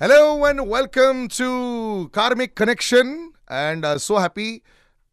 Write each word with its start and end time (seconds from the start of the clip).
Hello 0.00 0.44
and 0.44 0.60
welcome 0.68 1.28
to 1.28 2.10
Karmic 2.12 2.56
Connection 2.56 3.32
and 3.48 3.84
uh, 3.84 3.96
so 3.96 4.16
happy. 4.18 4.60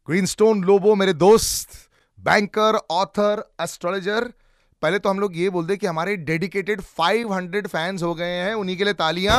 Greenstone 0.08 0.64
मेरे 0.96 1.12
दोस्त 1.12 1.76
banker 2.18 2.78
author 2.90 3.44
astrologer 3.62 4.24
पहले 4.82 4.98
तो 4.98 5.08
हम 5.08 5.20
लोग 5.20 5.36
ये 5.36 5.50
बोलते 5.50 5.76
कि 5.76 5.86
हमारे 5.86 6.16
डेडिकेटेड 6.30 6.80
500 7.00 7.66
फैंस 7.66 8.02
हो 8.02 8.14
गए 8.14 8.32
हैं 8.44 8.54
उन्हीं 8.54 8.76
के 8.76 8.84
लिए 8.84 8.94
तालियाँ। 8.94 9.38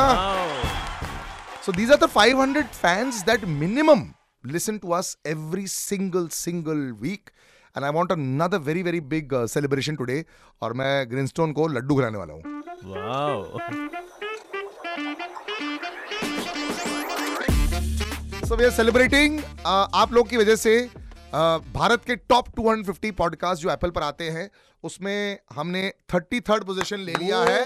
So 1.66 1.72
these 1.72 1.92
are 1.92 1.98
the 2.06 2.10
500 2.16 2.62
fans 2.80 3.22
that 3.26 3.44
minimum 3.60 4.04
listen 4.44 4.78
to 4.78 4.90
us 5.00 5.16
every 5.26 5.66
single 5.66 6.28
single 6.38 6.90
week 7.02 7.30
and 7.76 7.84
I 7.84 7.90
want 7.92 8.12
another 8.12 8.58
very 8.70 8.82
very 8.82 9.00
big 9.12 9.44
celebration 9.58 9.96
today 9.96 10.24
और 10.62 10.72
मैं 10.80 11.10
ग्रीनस्टोन 11.10 11.52
को 11.52 11.68
लड्डू 11.76 11.96
खिलाने 11.96 12.18
वाला 12.18 12.32
हूँ। 12.34 12.62
Wow. 12.84 14.03
So 18.54 18.58
we 18.58 18.64
are 18.64 18.70
celebrating 18.70 19.40
आप 19.66 20.12
लोग 20.12 20.28
की 20.28 20.36
वजह 20.36 20.56
से 20.56 20.72
uh, 20.86 21.62
भारत 21.74 22.04
के 22.04 22.16
टॉप 22.16 22.48
250 22.58 23.10
पॉडकास्ट 23.12 23.62
जो 23.62 23.70
एप्पल 23.70 23.90
पर 23.90 24.02
आते 24.02 24.28
हैं 24.30 24.48
उसमें 24.84 25.38
हमने 25.52 25.82
33rd 26.14 26.64
पोजीशन 26.64 27.00
ले 27.00 27.14
लिया 27.14 27.38
है। 27.38 27.62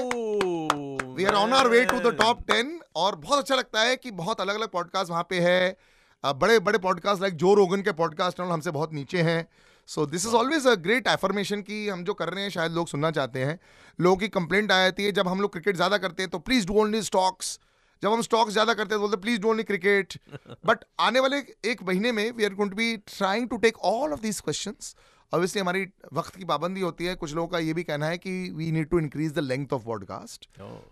We 1.17 1.25
are 1.25 1.35
on 1.35 1.53
our 1.53 1.69
way 1.69 1.85
to 1.85 1.99
the 2.01 2.15
top 2.15 2.41
10 2.51 2.73
और 2.97 3.17
बहुत 3.17 3.39
अच्छा 3.39 3.55
लगता 3.55 3.81
है 3.81 3.97
कि 3.97 4.11
बहुत 4.11 4.41
अलग 4.41 4.55
अलग 4.55 4.69
पॉडकास्ट 4.69 5.11
वहाँ 5.11 5.27
पे 5.31 5.41
है। 5.41 5.77
Uh, 6.25 6.35
बड़े 6.35 6.59
बड़े 6.59 6.79
पॉडकास्ट 6.79 7.23
लाइक 7.23 7.35
जो 7.35 7.55
रोगन 7.55 7.83
के 7.83 7.93
पॉडकास्ट 7.93 8.41
हमसे 8.41 8.71
बहुत 8.71 8.95
नीचे 8.95 9.23
हैं। 9.23 9.47
So 9.89 10.07
this 10.07 10.27
is 10.27 10.35
always 10.35 10.67
a 10.67 10.75
great 10.75 11.09
affirmation 11.09 11.63
कि 11.63 11.89
हम 11.89 12.05
जो 12.05 12.15
कर 12.15 12.29
रहे 12.29 12.43
हैं 12.43 12.51
शायद 12.51 12.73
लोग 12.73 12.89
सुनना 12.89 13.11
चाहते 13.11 13.45
हैं। 13.45 13.59
लोगों 13.99 14.17
की 14.17 14.29
कंप्लेंट 14.29 14.73
आ 14.73 14.83
जाती 14.83 15.05
है 15.05 15.13
जब 15.13 15.29
हम 15.29 15.41
लोग 15.41 15.53
क्रिकेट 15.53 15.77
ज़्यादा 15.77 15.99
करते 15.99 16.23
हैं 16.23 16.31
तो 16.31 16.39
प्लीज़ 16.39 16.67
डू 16.67 16.81
ओनली 16.81 17.03
स्टॉक्स 17.03 17.59
जब 18.03 18.13
हम 18.13 18.23
स्टॉक्स 18.23 18.53
ज़्यादा 18.53 18.75
करते 18.75 18.95
हैं 18.95 18.99
तो 18.99 19.01
बोलते 19.01 19.21
please 19.23 19.41
do 19.41 19.49
only 19.49 19.63
cricket 19.65 20.19
but 20.67 20.85
आने 21.01 21.21
वाले 21.21 21.39
एक 21.71 21.83
महीने 21.83 22.13
में 22.13 22.31
we 22.33 22.45
are 22.45 22.55
going 22.55 22.71
to 22.71 22.77
be 22.77 22.97
trying 23.09 23.49
to 23.49 23.57
take 23.59 23.79
all 23.87 24.13
of 24.13 24.21
these 24.21 24.41
questions 24.41 24.95
obviously 25.33 25.61
हमारी 25.61 25.87
वक्त 26.15 26.37
की 26.37 26.45
पाबंदी 26.45 26.81
होती 26.81 27.05
है। 27.05 27.15
कुछ 27.15 27.35
लोगों 27.35 27.49
का 27.49 27.59
ये 27.59 27.73
भी 27.75 27.83
कहना 27.85 28.07
है 28.07 28.19
कि 28.19 28.31
we 28.51 28.71
need 28.73 28.89
to 28.91 28.99
increase 28.99 29.33
the 29.33 29.39
length 29.39 29.73
of 29.73 29.83
podcast. 29.85 30.49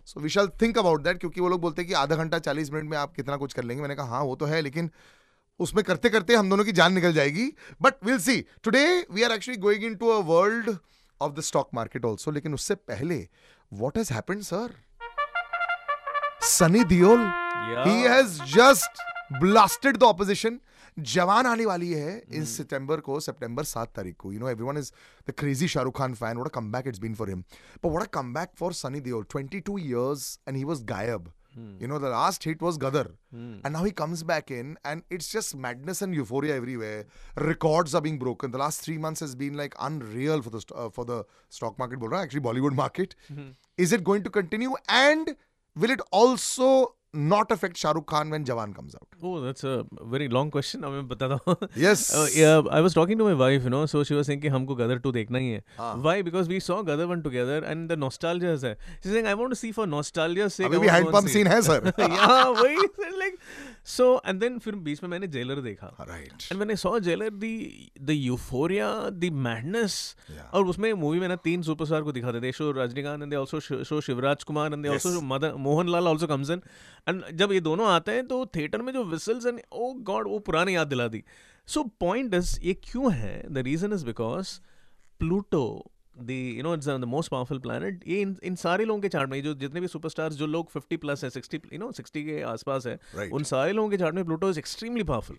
So 0.06 0.20
we 0.20 0.28
shall 0.28 0.48
think 0.62 0.78
about 0.78 1.02
that 1.02 1.18
क्योंकि 1.20 1.40
वो 1.40 1.48
लोग 1.48 1.60
बोलते 1.60 1.82
हैं 1.82 1.88
कि 1.88 1.94
आधा 1.94 2.16
घंटा 2.16 2.38
चालीस 2.40 2.72
मिनट 2.72 2.90
में 2.90 2.96
आप 2.98 3.14
कितना 3.14 3.36
कुछ 3.36 3.52
कर 3.52 3.64
लेंगे। 3.64 3.82
मैंने 3.82 3.94
कहा 3.94 4.06
हाँ 4.08 4.22
वो 4.22 4.34
तो 4.36 4.46
है 4.46 4.60
लेकिन 4.62 4.90
उसमें 5.60 5.82
करते 5.84 6.08
करते 6.08 6.34
हम 6.34 6.50
दोनों 6.50 6.64
की 6.64 6.72
जान 6.72 6.92
निकल 6.92 7.12
जाएगी। 7.12 7.46
But 7.82 8.04
will 8.04 8.18
see 8.20 8.40
today 8.64 8.84
we 9.10 9.22
are 9.22 9.32
actually 9.32 9.60
going 9.60 9.84
into 9.94 10.08
a 10.08 10.18
world 10.26 10.76
of 11.20 11.32
the 11.32 11.40
stock 11.42 11.70
market 11.74 12.04
also 12.04 12.30
लेकिन 12.30 12.54
उससे 12.54 12.74
पहले 12.74 13.26
what 13.72 13.98
has 13.98 14.12
happened 14.12 14.42
sir 14.42 14.74
Sunny 16.46 16.82
Deol 16.84 17.20
he 17.86 17.94
has 18.02 18.38
just 18.50 19.00
blasted 19.32 19.96
the 19.96 20.02
opposition 20.04 20.58
Jawan 20.96 21.46
आने 21.46 21.64
वाली 21.66 21.90
है 21.92 22.12
इन 22.30 22.44
सितंबर 22.46 23.00
को 23.06 23.18
सितंबर 23.20 23.64
सात 23.64 23.92
तारीख 23.96 24.16
को 24.18 24.32
you 24.32 24.40
know 24.40 24.48
everyone 24.48 24.78
is 24.78 24.90
the 25.28 25.32
crazy 25.38 25.68
Shahrukh 25.68 25.96
Khan 25.98 26.14
fan 26.14 26.36
what 26.36 26.48
a 26.48 26.54
comeback 26.54 26.86
it's 26.88 26.98
been 26.98 27.14
for 27.14 27.28
him 27.28 27.40
but 27.40 27.86
what 27.86 28.02
a 28.02 28.10
comeback 28.12 28.50
for 28.58 28.72
Sunny 28.74 29.00
Deol 29.00 29.24
22 29.34 29.78
years 29.78 30.28
and 30.48 30.56
he 30.56 30.62
was 30.64 30.82
गायब 30.90 31.32
you 31.82 31.88
know 31.88 31.98
the 31.98 32.12
last 32.12 32.46
hit 32.46 32.62
was 32.62 32.78
Gadar 32.78 33.10
and 33.34 33.66
now 33.68 33.84
he 33.84 33.90
comes 34.02 34.22
back 34.30 34.52
in 34.52 34.76
and 34.86 35.02
it's 35.12 35.32
just 35.32 35.56
madness 35.66 36.02
and 36.02 36.14
euphoria 36.14 36.56
everywhere 36.56 37.48
records 37.48 37.94
are 37.94 38.02
being 38.02 38.18
broken 38.20 38.50
the 38.50 38.62
last 38.62 38.84
three 38.84 38.96
month 39.00 39.22
has 39.22 39.36
been 39.36 39.56
like 39.56 39.74
unreal 39.88 40.40
for 40.46 40.60
the 40.60 40.90
for 40.96 41.06
the 41.08 41.22
stock 41.58 41.76
market 41.80 41.98
बोल 41.98 42.10
रहा 42.10 42.20
हूँ 42.20 42.26
actually 42.26 42.44
Bollywood 42.44 42.74
market 42.76 43.14
is 43.78 43.94
it 43.94 44.02
going 44.04 44.24
to 44.24 44.30
continue 44.30 44.76
and 44.90 45.34
will 45.76 45.90
it 45.90 46.00
also 46.10 46.94
not 47.15 47.51
affect 47.51 47.75
Shah 47.75 47.91
Rukh 47.95 48.05
Khan 48.09 48.29
when 48.29 48.45
Jawan 48.45 48.73
comes 48.73 48.93
out? 48.95 49.07
Oh, 49.21 49.41
that's 49.45 49.65
a 49.65 49.85
very 50.11 50.27
long 50.35 50.49
question. 50.49 50.83
अब 50.83 50.91
मैं 50.91 51.07
बताता 51.07 51.39
हूँ. 51.47 51.55
Yes. 51.85 52.03
Uh, 52.19 52.27
yeah, 52.33 52.61
I 52.71 52.79
was 52.85 52.93
talking 52.97 53.17
to 53.21 53.25
my 53.29 53.33
wife, 53.41 53.65
you 53.67 53.71
know, 53.73 53.81
so 53.93 54.03
she 54.09 54.15
was 54.19 54.29
saying 54.29 54.41
कि 54.41 54.47
हमको 54.53 54.75
गदर 54.81 55.01
2 55.07 55.11
देखना 55.17 55.37
ही 55.37 55.49
है. 55.49 55.63
हाँ. 55.79 55.89
Why? 56.05 56.13
Because 56.27 56.47
we 56.51 56.59
saw 56.67 56.77
Gadar 56.91 57.09
1 57.15 57.23
together 57.25 57.57
and 57.71 57.91
the 57.93 57.97
nostalgia 58.03 58.53
is 58.59 58.63
there. 58.67 58.77
She's 59.03 59.11
saying 59.17 59.27
I 59.31 59.33
want 59.41 59.55
to 59.55 59.59
see 59.63 59.73
for 59.79 59.87
nostalgia 59.95 60.49
sake. 60.57 60.67
अभी 60.67 60.77
I 60.77 60.79
भी 60.79 60.87
want 60.87 60.95
hand 60.95 61.05
to 61.05 61.11
go 61.11 61.17
and 61.17 61.25
pump 61.25 61.27
see 61.27 61.33
scene 61.33 61.47
it." 61.47 61.53
है 61.53 61.61
sir 61.61 61.93
yeah, 61.97 62.61
वही 62.61 63.19
like 63.23 63.37
so 63.95 64.07
and 64.31 64.45
then 64.45 64.57
फिर 64.67 64.75
बीच 64.87 65.03
में 65.03 65.09
मैंने 65.09 65.27
jailer 65.35 65.61
देखा. 65.67 65.91
Right 66.07 66.47
And 66.51 66.63
when 66.63 66.71
I 66.71 66.79
saw 66.85 66.93
Jailer, 67.09 67.29
the 67.43 67.51
the 68.11 68.17
euphoria, 68.29 68.89
the 69.25 69.33
madness, 69.49 69.99
Yeah. 70.37 70.47
और 70.53 70.65
उसमें 70.75 70.91
मूवी 71.03 71.19
में 71.19 71.27
ना 71.27 71.35
तीन 71.49 71.61
सुपरस्टार 71.71 72.01
को 72.03 72.11
दिखाते 72.11 72.41
थे 72.41 72.51
show 72.61 72.71
Rajinikanth 72.81 73.21
and 73.21 73.29
they 73.31 73.37
also 73.37 73.59
show 73.91 74.01
Shivraj 74.09 74.43
Kumar 74.43 74.73
and 74.73 74.83
they 74.83 74.89
Yes. 74.89 75.05
Also 75.05 75.21
Madan 75.35 75.61
Mohanlal 75.67 76.07
also 76.07 76.27
comes 76.27 76.49
in 76.49 76.61
And 77.08 77.24
जब 77.32 77.52
ये 77.52 77.60
दोनों 77.60 77.86
आते 77.86 78.12
हैं 78.12 78.26
तो 78.26 78.44
थिएटर 78.46 78.82
में 78.82 78.92
जो 78.92 79.04
विसल्स 79.04 79.46
एंड 79.46 79.60
ओ 79.72 79.92
गॉड 80.10 80.28
वो 80.28 80.38
पुराने 80.38 80.72
याद 80.72 80.88
दिला 80.88 81.08
दी। 81.08 81.22
सो 81.66 81.82
पॉइंट 82.00 82.34
इज़ 82.34 82.58
ये 82.62 82.74
क्यों 82.74 83.12
है? 83.12 83.52
The 83.52 83.58
reason 83.58 83.92
is 83.92 84.06
because 84.06 84.58
Pluto 85.20 85.90
the 86.20 86.30
you 86.30 86.62
know 86.62 86.74
it's 86.74 86.88
the 86.88 87.04
most 87.04 87.30
powerful 87.30 87.58
planet 87.58 88.04
ये 88.08 88.20
इन, 88.20 88.36
इन 88.44 88.54
सारे 88.56 88.84
लोगों 88.84 89.00
के 89.00 89.08
चार्ट 89.08 89.30
में 89.30 89.42
जो 89.42 89.54
जितने 89.54 89.80
भी 89.80 89.86
सुपरस्टार्स 89.86 90.34
जो 90.34 90.46
लोग 90.46 90.70
50 90.72 90.96
प्लस 90.96 91.24
है 91.24 91.30
60 91.30 91.54
यू 91.72 91.78
नो 91.78 91.90
60 91.92 92.24
के 92.24 92.40
आसपास 92.42 92.86
है 92.86 92.98
Right. 92.98 93.32
उन 93.32 93.42
सारे 93.44 93.72
लोगों 93.72 93.90
के 93.90 93.96
चार्ट 93.96 94.14
में 94.14 94.24
Pluto 94.24 94.50
is 94.50 94.58
extremely 94.58 95.02
powerful 95.02 95.38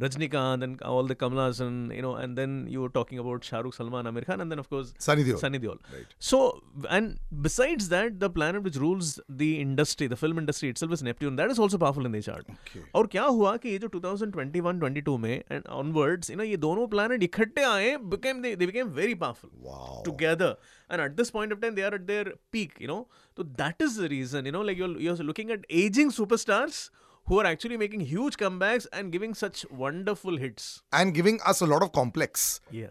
Rajnikant 0.00 0.62
and 0.62 0.82
all 0.82 1.04
the 1.04 1.14
Kamlas 1.14 1.58
and 1.58 1.90
you 1.90 2.02
know, 2.02 2.16
and 2.16 2.36
then 2.36 2.66
you 2.68 2.82
were 2.82 2.90
talking 2.90 3.18
about 3.18 3.42
Shah 3.42 3.60
Rukh, 3.60 3.72
Salman, 3.72 4.06
Amir 4.06 4.24
Khan, 4.26 4.42
and 4.42 4.52
then 4.52 4.58
of 4.58 4.68
course 4.68 4.92
Sunny 4.98 5.24
Deol. 5.24 5.38
Sunny 5.38 5.58
Deol. 5.58 5.78
Right. 5.90 6.04
So, 6.18 6.62
and 6.90 7.18
besides 7.40 7.88
that, 7.88 8.20
the 8.20 8.28
planet 8.28 8.62
which 8.62 8.76
rules 8.76 9.18
the 9.26 9.58
industry, 9.58 10.06
the 10.06 10.16
film 10.16 10.36
industry 10.42 10.68
itself 10.68 10.92
is 10.92 11.02
Neptune. 11.02 11.36
That 11.36 11.50
is 11.50 11.58
also 11.58 11.78
powerful 11.78 12.04
in 12.04 12.12
the 12.12 12.20
chart. 12.20 12.44
Okay. 12.56 12.82
और 12.94 13.06
क्या 13.14 13.22
हुआ 13.38 13.56
कि 13.62 13.70
ये 13.70 13.78
जो 13.78 13.88
2021-22 13.94 15.18
में 15.18 15.42
and 15.48 15.66
onwards, 15.68 16.28
you 16.28 16.36
know, 16.36 16.44
ये 16.44 16.56
दोनों 16.66 16.86
planet 16.90 17.22
इकट्ठे 17.22 17.64
आए, 17.64 17.96
became 18.10 18.42
they, 18.42 18.54
they 18.54 18.66
became 18.66 18.90
very 18.90 19.14
powerful 19.14 19.48
Wow. 19.62 20.02
together. 20.04 20.56
And 20.90 21.00
at 21.00 21.16
this 21.16 21.30
point 21.30 21.52
of 21.52 21.62
time, 21.62 21.74
they 21.74 21.84
are 21.84 21.94
at 21.94 22.06
their 22.06 22.34
peak. 22.52 22.74
You 22.78 22.88
know, 22.88 23.08
so 23.34 23.44
that 23.64 23.76
is 23.80 23.96
the 23.96 24.10
reason. 24.10 24.44
You 24.44 24.52
know, 24.52 24.60
like 24.60 24.76
you're 24.76 25.00
you're 25.00 25.16
looking 25.32 25.50
at 25.50 25.64
aging 25.70 26.10
superstars 26.10 26.90
Who 27.25 27.39
are 27.39 27.45
actually 27.45 27.77
making 27.77 28.01
huge 28.01 28.37
comebacks 28.37 28.87
and 28.91 29.11
giving 29.11 29.33
such 29.33 29.65
wonderful 29.71 30.37
hits. 30.37 30.81
And 30.91 31.13
giving 31.13 31.39
us 31.45 31.61
a 31.61 31.65
lot 31.65 31.83
of 31.83 31.91
complex. 31.91 32.61
Yeah. 32.71 32.87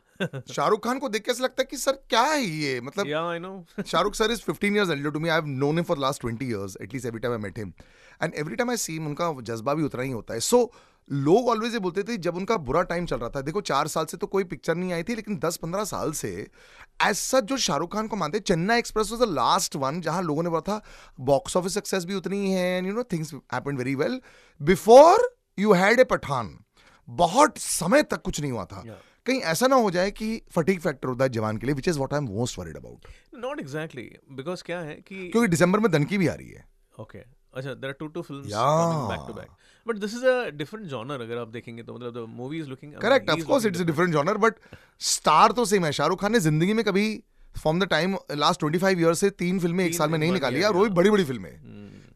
shahrukh 0.59 0.83
khan 0.83 1.01
ko 1.01 1.09
dekh 1.09 1.25
ke 1.25 1.31
ऐसा 1.31 1.45
लगता 1.45 1.63
है 1.63 1.67
कि 1.71 1.77
sir 1.77 1.99
क्या 2.11 2.23
है 2.23 2.43
ये 2.43 2.81
मतलब 2.81 3.07
yeah, 3.07 3.25
I 3.25 3.39
know. 3.39 3.67
Shahrukh 3.79 4.15
sir 4.15 4.31
is 4.31 4.41
15 4.41 4.75
years 4.75 4.91
elder 4.91 5.11
to 5.11 5.21
me. 5.21 5.31
i 5.31 5.35
have 5.35 5.47
known 5.47 5.79
him 5.79 5.85
for 5.85 5.97
last 5.97 6.21
20 6.21 6.45
years, 6.45 6.77
at 6.77 6.93
least 6.93 7.07
every 7.07 7.21
time 7.21 7.33
I 7.33 7.39
met 7.39 7.57
him. 7.57 7.75
And 8.21 8.35
every 8.35 8.57
time 8.57 8.71
I 8.71 8.77
see 8.77 8.97
him, 8.97 9.07
उनका 9.07 9.33
जज्बा 9.51 9.75
भी 9.75 9.83
उतना 9.83 10.03
ही 10.03 10.11
होता 10.11 10.35
है. 10.35 10.41
So, 10.41 10.71
लोग 11.09 11.49
always 11.49 11.73
ये 11.73 11.79
बोलते 11.79 12.03
थे 12.03 12.17
जब 12.19 12.37
उनका 12.37 12.57
बुरा 12.63 12.83
टाइम 12.91 13.07
चल 13.07 13.17
रहा 13.17 13.31
था 13.31 13.41
देखो 13.41 13.61
चार 13.63 13.89
साल 13.89 14.05
से 14.07 14.17
तो 14.17 14.27
कोई 14.27 14.45
पिक्चर 14.45 14.75
नहीं 14.75 14.93
आई 14.93 15.03
थी 15.03 15.15
लेकिन 15.15 15.39
दस 15.39 15.57
पंद्रह 15.57 15.85
साल 15.85 16.13
से 16.13 16.31
ऐसा 17.03 17.41
जो 17.43 17.57
शाहरुख 17.59 17.93
खान 17.93 18.07
को 18.07 18.17
मानते 18.17 18.39
Chennai 18.41 18.79
Express 18.79 19.11
was 19.13 19.21
the 19.21 19.29
last 19.33 19.77
one 19.77 20.01
जहाँ 20.01 20.23
लोगों 20.23 20.43
ने 20.43 20.51
बोला 20.51 20.61
था 20.69 20.81
बॉक्स 21.25 21.57
ऑफ़िस 21.57 21.75
सक्सेस 21.75 22.05
भी 22.05 22.15
उतनी 22.15 22.51
है 22.53 22.67
and 22.77 22.87
you 22.87 22.95
know 22.95 23.03
things 23.13 23.35
happened 23.55 23.79
very 23.79 23.95
well 23.95 24.21
before 24.61 25.29
you 25.59 25.73
had 25.75 26.01
a 26.01 26.05
Pathaan 26.07 26.57
बहुत 27.09 27.59
समय 27.59 28.03
तक 28.05 28.23
कुछ 28.23 28.41
नहीं 28.41 28.53
हुआ 28.53 28.65
था 28.65 28.83
Yeah. 28.83 28.99
कहीं 29.27 29.41
ऐसा 29.51 29.67
ना 29.67 29.77
हो 29.77 29.91
जाए 29.91 30.11
कि 30.11 30.27
फटीक 30.53 30.81
फैक्टर 30.81 31.09
होता 31.09 31.25
है 31.25 31.31
जवान 31.31 31.57
के 31.57 31.67
लिए 31.67 31.75
which 31.75 31.89
is 31.89 31.99
what 31.99 32.13
I 32.15 32.19
am 32.19 32.25
most 32.27 32.59
worried 32.59 32.77
about 32.77 33.07
not 33.37 33.61
exactly. 33.61 34.05
Because 34.33 34.63
क्या 34.67 34.81
है 34.81 34.95
कि 34.99 35.29
क्योंकि 35.29 35.49
दिसंबर 35.49 35.81
में 35.81 35.91
दनकी 35.93 36.19
भी 36.19 36.27
आ 36.27 36.35
रही 36.35 36.51
है 36.51 36.65
ओके 36.99 37.19
Okay. 37.19 37.27
अच्छा 37.55 37.75
there 37.75 37.89
are 37.89 37.97
two 37.99 38.07
two 38.09 38.23
film 38.23 38.43
back 38.43 39.25
to 39.29 39.35
back 39.35 39.49
but 39.87 39.97
this 39.99 40.15
is 40.15 40.27
a 40.27 40.51
different 40.57 40.87
genre 40.89 41.21
अगर 41.23 41.39
आप 41.39 41.49
देखेंगे 41.51 41.83
तो 41.83 41.95
मतलब 41.95 42.15
the 42.15 42.27
movie 42.37 42.59
is 42.59 42.69
looking 42.69 42.93
correct 43.03 43.31
of 43.31 43.45
course 43.47 43.67
it's 43.67 43.81
a 43.81 43.85
different 43.85 44.13
genre 44.13 44.39
but 44.39 44.55
star 45.09 45.53
तो 45.53 45.65
सेम 45.65 45.85
है। 45.85 45.93
शाहरुख 45.93 46.21
खान 46.21 46.33
ने 46.33 46.41
ज़िंदगी 46.41 46.73
में 46.73 46.85
कभी 46.85 47.09
from 47.55 47.81
the 47.81 47.89
time 47.89 48.17
last 48.37 48.61
twenty 48.61 48.79
five 48.79 49.13
से 49.15 49.31
तीन 49.43 49.59
फ़िल्में 49.61 49.85
एक 49.85 49.95
साल 49.95 50.11
में 50.11 50.19
नहीं 50.19 50.33
निकाली 50.33 50.63
और 50.63 50.77
वो 50.77 50.85
भी 50.85 50.91
बड़ी 50.95 51.11
बड़ी 51.11 51.25
फ़िल्में 51.25 51.53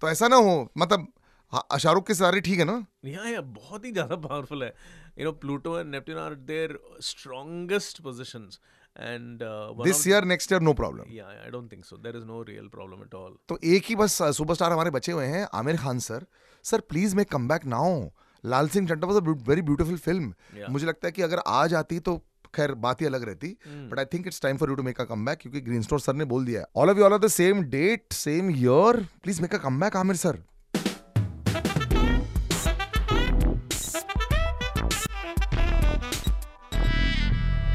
तो 0.01 0.09
ऐसा 0.09 0.29
ना 0.29 0.37
हो 0.39 0.57
मतलब 0.79 1.07
शाहरुख 1.53 2.07
के 2.07 2.15
सारे 2.15 2.41
ठीक 2.41 2.59
है 2.59 2.65
ना? 2.65 2.85
यहाँ 3.05 3.31
यह 3.31 3.41
बहुत 3.41 3.85
ही 3.85 3.91
ज़्यादा 3.93 4.17
पावरफुल 4.19 4.63
है। 4.63 4.73
You 5.19 5.25
know 5.25 5.33
Pluto 5.35 5.79
and 5.79 5.91
Neptune 5.91 6.19
are 6.19 6.35
their 6.47 6.79
strongest 7.03 8.01
positions 8.03 8.59
uh, 8.97 9.71
one 9.71 9.85
this 9.85 10.07
year 10.09 10.25
next 10.25 10.53
year 10.53 10.61
no 10.63 10.73
problem 10.75 11.15
Yeah, 11.15 11.31
I 11.47 11.51
don't 11.55 11.69
think 11.69 11.85
so. 11.85 11.97
There 12.03 12.17
is 12.17 12.27
no 12.27 12.43
real 12.51 12.69
problem 12.75 13.01
at 13.07 13.15
all. 13.21 13.33
तो 13.49 13.59
एक 13.65 13.85
ही 13.89 13.97
बस 13.97 14.19
सुपरस्टार 14.37 14.73
हमारे 14.73 14.91
बचे 14.91 15.13
हुए 15.13 15.25
हैं 15.27 15.47
Aamir 15.55 15.77
Khan 15.77 15.99
sir 16.05 16.27
sir 16.65 16.81
please 16.91 17.17
make 17.17 17.31
come 17.31 17.49
back 17.49 17.67
now 17.67 17.99
Lal 18.45 18.69
Singh 18.69 18.89
Chaddha 18.89 19.07
was 19.09 19.17
a 19.17 19.35
very 19.49 19.63
beautiful 19.63 19.97
film. 19.99 20.33
मुझे 20.71 20.87
लगता 20.87 21.09
है 21.09 21.13
कि 21.13 21.23
अगर 21.23 21.43
आज 21.47 21.75
आती 21.75 21.99
तो 22.01 22.17
खैर 22.55 22.75
बात 22.83 23.01
ही 23.01 23.07
अलग 23.07 23.25
रहती. 23.25 23.49
But 23.91 23.99
I 23.99 24.05
think 24.13 24.27
it's 24.27 24.41
time 24.43 24.57
for 24.57 24.71
you 24.71 24.75
to 24.77 24.83
make 24.83 25.01
a 25.01 25.05
come 25.05 25.25
back 25.25 25.39
क्योंकि 25.39 25.61
ग्रीन 25.61 25.83
स्टोर 25.83 26.01
सर 26.01 26.15
ने 26.15 26.25
बोल 26.33 26.45
दिया 26.47 26.61
है 26.61 26.67
all 26.77 26.91
of 26.91 26.99
you 26.99 27.05
all 27.05 27.13
are 27.13 27.19
the 27.19 27.29
same 27.37 27.63
date 27.71 28.13
same 28.13 28.51
year 28.51 29.07
please 29.23 29.43
make 29.43 29.55
a 29.55 29.59
come 29.65 29.81
back 29.81 29.97
Aamir 29.97 30.17
sir 30.17 30.39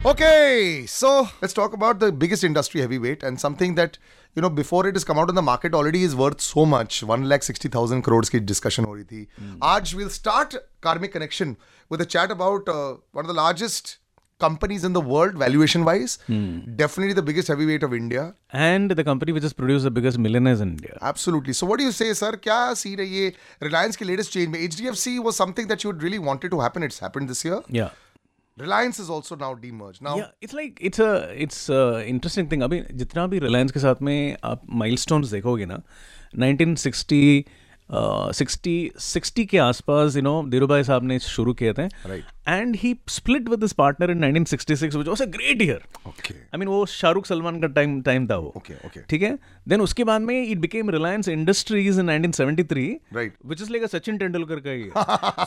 Okay, 0.08 0.84
so 0.86 1.28
let's 1.40 1.54
talk 1.54 1.72
about 1.72 1.98
the 1.98 2.12
biggest 2.12 2.44
industry 2.44 2.80
heavyweight 2.82 3.22
and 3.22 3.40
something 3.40 3.74
that 3.76 3.96
you 4.36 4.42
know 4.42 4.50
before 4.50 4.86
it 4.86 4.94
has 4.94 5.04
come 5.10 5.18
out 5.18 5.30
in 5.30 5.34
the 5.34 5.42
market 5.42 5.74
already 5.74 6.02
is 6.02 6.14
worth 6.14 6.42
so 6.42 6.66
much. 6.66 7.02
One 7.02 7.26
lakh 7.30 7.42
sixty 7.42 7.70
thousand 7.76 8.02
crores 8.08 8.30
की 8.34 8.40
discussion 8.52 8.86
हो 8.86 8.94
रही 8.94 9.04
थी. 9.04 9.26
आज 9.62 9.94
we'll 10.00 10.10
start 10.10 10.56
Karmic 10.82 11.12
Connection 11.16 11.56
with 11.88 12.02
a 12.02 12.06
chat 12.16 12.30
about 12.30 12.68
uh, 12.68 12.96
one 13.12 13.24
of 13.24 13.28
the 13.28 13.38
largest 13.40 13.96
companies 14.44 14.84
in 14.84 14.92
the 14.92 15.00
world 15.00 15.38
valuation 15.38 15.84
wise. 15.88 16.18
Definitely 16.84 17.14
the 17.14 17.26
biggest 17.32 17.48
heavyweight 17.48 17.82
of 17.82 17.94
India. 17.94 18.28
And 18.52 18.90
the 19.00 19.04
company 19.10 19.32
which 19.32 19.42
has 19.48 19.54
produced 19.54 19.84
the 19.84 19.90
biggest 19.90 20.18
millionaires 20.18 20.60
in 20.60 20.72
India. 20.76 20.98
Absolutely. 21.00 21.54
So 21.54 21.66
what 21.66 21.78
do 21.78 21.84
you 21.90 21.92
say, 21.92 22.12
sir? 22.12 22.32
क्या 22.48 22.60
scene 22.84 22.98
है 22.98 23.06
ये 23.16 23.32
Reliance 23.68 23.96
की 23.96 24.14
latest 24.14 24.36
change 24.36 24.54
में? 24.56 24.62
HDFC 24.68 25.18
was 25.28 25.44
something 25.44 25.68
that 25.68 25.84
you 25.84 25.92
really 26.08 26.18
wanted 26.30 26.50
to 26.56 26.60
happen. 26.60 26.82
It's 26.82 26.98
happened 26.98 27.34
this 27.34 27.44
year. 27.46 27.62
Yeah. 27.82 28.00
Reliance 28.61 28.99
is 28.99 29.09
also 29.09 29.35
now 29.35 29.49
demerged. 29.55 30.01
Now 30.01 30.15
Yeah, 30.17 30.31
it's 30.41 30.53
like 30.53 30.79
it's 30.89 30.99
a 30.99 31.11
it's 31.45 31.59
a 31.69 32.03
interesting 32.13 32.49
thing. 32.49 32.63
अभी 32.63 32.81
जितना 33.01 33.27
भी 33.27 33.39
रिलायंस 33.39 33.71
के 33.71 33.79
साथ 33.79 34.01
में 34.01 34.37
आप 34.43 34.61
milestones 34.81 35.31
देखोगे 35.31 35.65
ना 35.65 35.81
1960 36.39 37.43
सिक्सटी 37.91 38.91
सिक्सटी 38.99 39.45
के 39.45 39.57
आसपास 39.57 40.15
यू 40.15 40.21
नो 40.21 40.41
धीरूभाई 40.49 40.83
साहब 40.83 41.03
ने 41.03 41.19
शुरू 41.19 41.53
किए 41.61 41.73
थे 41.73 41.83
and 42.47 42.75
he 42.75 42.95
split 43.09 43.49
with 43.49 43.59
this 43.59 43.73
partner 43.73 44.11
in 44.11 44.23
1966 44.43 44.95
which 44.95 45.07
was 45.07 45.21
a 45.21 45.25
great 45.35 45.61
year 45.61 45.81
okay. 46.09 46.35
I 46.35 46.57
mean 46.59 46.67
वो 46.67 46.85
शाहरुख 46.85 47.25
सलमान 47.25 47.59
का 47.61 47.67
टाइम 47.77 48.01
टाइम 48.01 48.27
था 48.27 48.37
वो 48.37 48.53
Okay, 48.57 48.77
okay. 48.87 49.01
ठीक 49.09 49.21
है 49.21 49.37
देन 49.69 49.81
उसके 49.81 50.03
बाद 50.03 50.21
में 50.21 50.35
it 50.41 50.57
became 50.59 50.89
Reliance 50.89 51.27
Industries 51.29 51.99
in 51.99 52.09
1973 52.11 52.87
Right. 53.17 53.31
Which 53.45 53.61
is 53.61 53.71
like 53.71 53.83
a 53.83 53.87
Sachin 53.87 54.17
Tendulkar 54.17 54.59
का 54.59 54.71
ही 54.71 54.89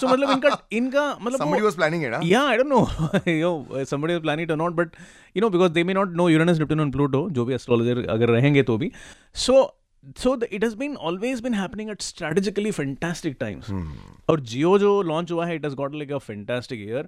सो 0.00 0.09
मतलब 0.09 0.31
इनका 0.31 0.56
इनका 0.73 1.06
मतलब 1.23 1.33
वो- 1.33 1.41
Somebody 1.43 1.67
was 1.67 1.79
planning 1.81 2.06
it, 2.09 2.15
huh? 2.15 2.23
Yeah, 2.33 2.44
I 2.44 2.56
don't 2.56 2.73
know. 2.75 2.85
Yo, 3.43 3.53
somebody 3.93 4.15
is 4.15 4.25
planning 4.27 4.49
it 4.49 4.55
or 4.56 4.59
not, 4.62 4.77
but 4.81 4.99
you 5.37 5.44
know, 5.44 5.50
because 5.50 5.73
they 5.77 5.85
may 5.91 5.97
not 5.99 6.19
know 6.21 6.27
Uranus, 6.33 6.59
Neptune, 6.62 6.83
and 6.87 6.94
Pluto, 6.97 7.23
जो 7.31 7.44
भी 7.44 7.55
astrologer 7.55 8.05
अगर 8.11 8.31
रहेंगे 8.31 8.62
तो 8.73 8.77
भी. 8.79 8.91
So 9.35 9.53
so 9.53 9.62
the, 10.37 10.49
it 10.50 10.62
has 10.62 10.75
been 10.75 10.96
always 10.96 11.40
been 11.40 11.52
happening 11.52 11.90
at 11.90 12.02
strategically 12.02 12.70
fantastic 12.70 13.38
times. 13.38 13.69
और 14.28 14.40
जियो 14.40 14.78
जो 14.78 15.02
launch 15.02 15.31
हुआ 15.31 15.46
है, 15.46 15.58
it 15.60 15.64
has 15.64 15.75
got 15.75 15.93
like 15.93 16.10
a 16.10 16.20
fantastic 16.20 16.78
year. 16.78 17.04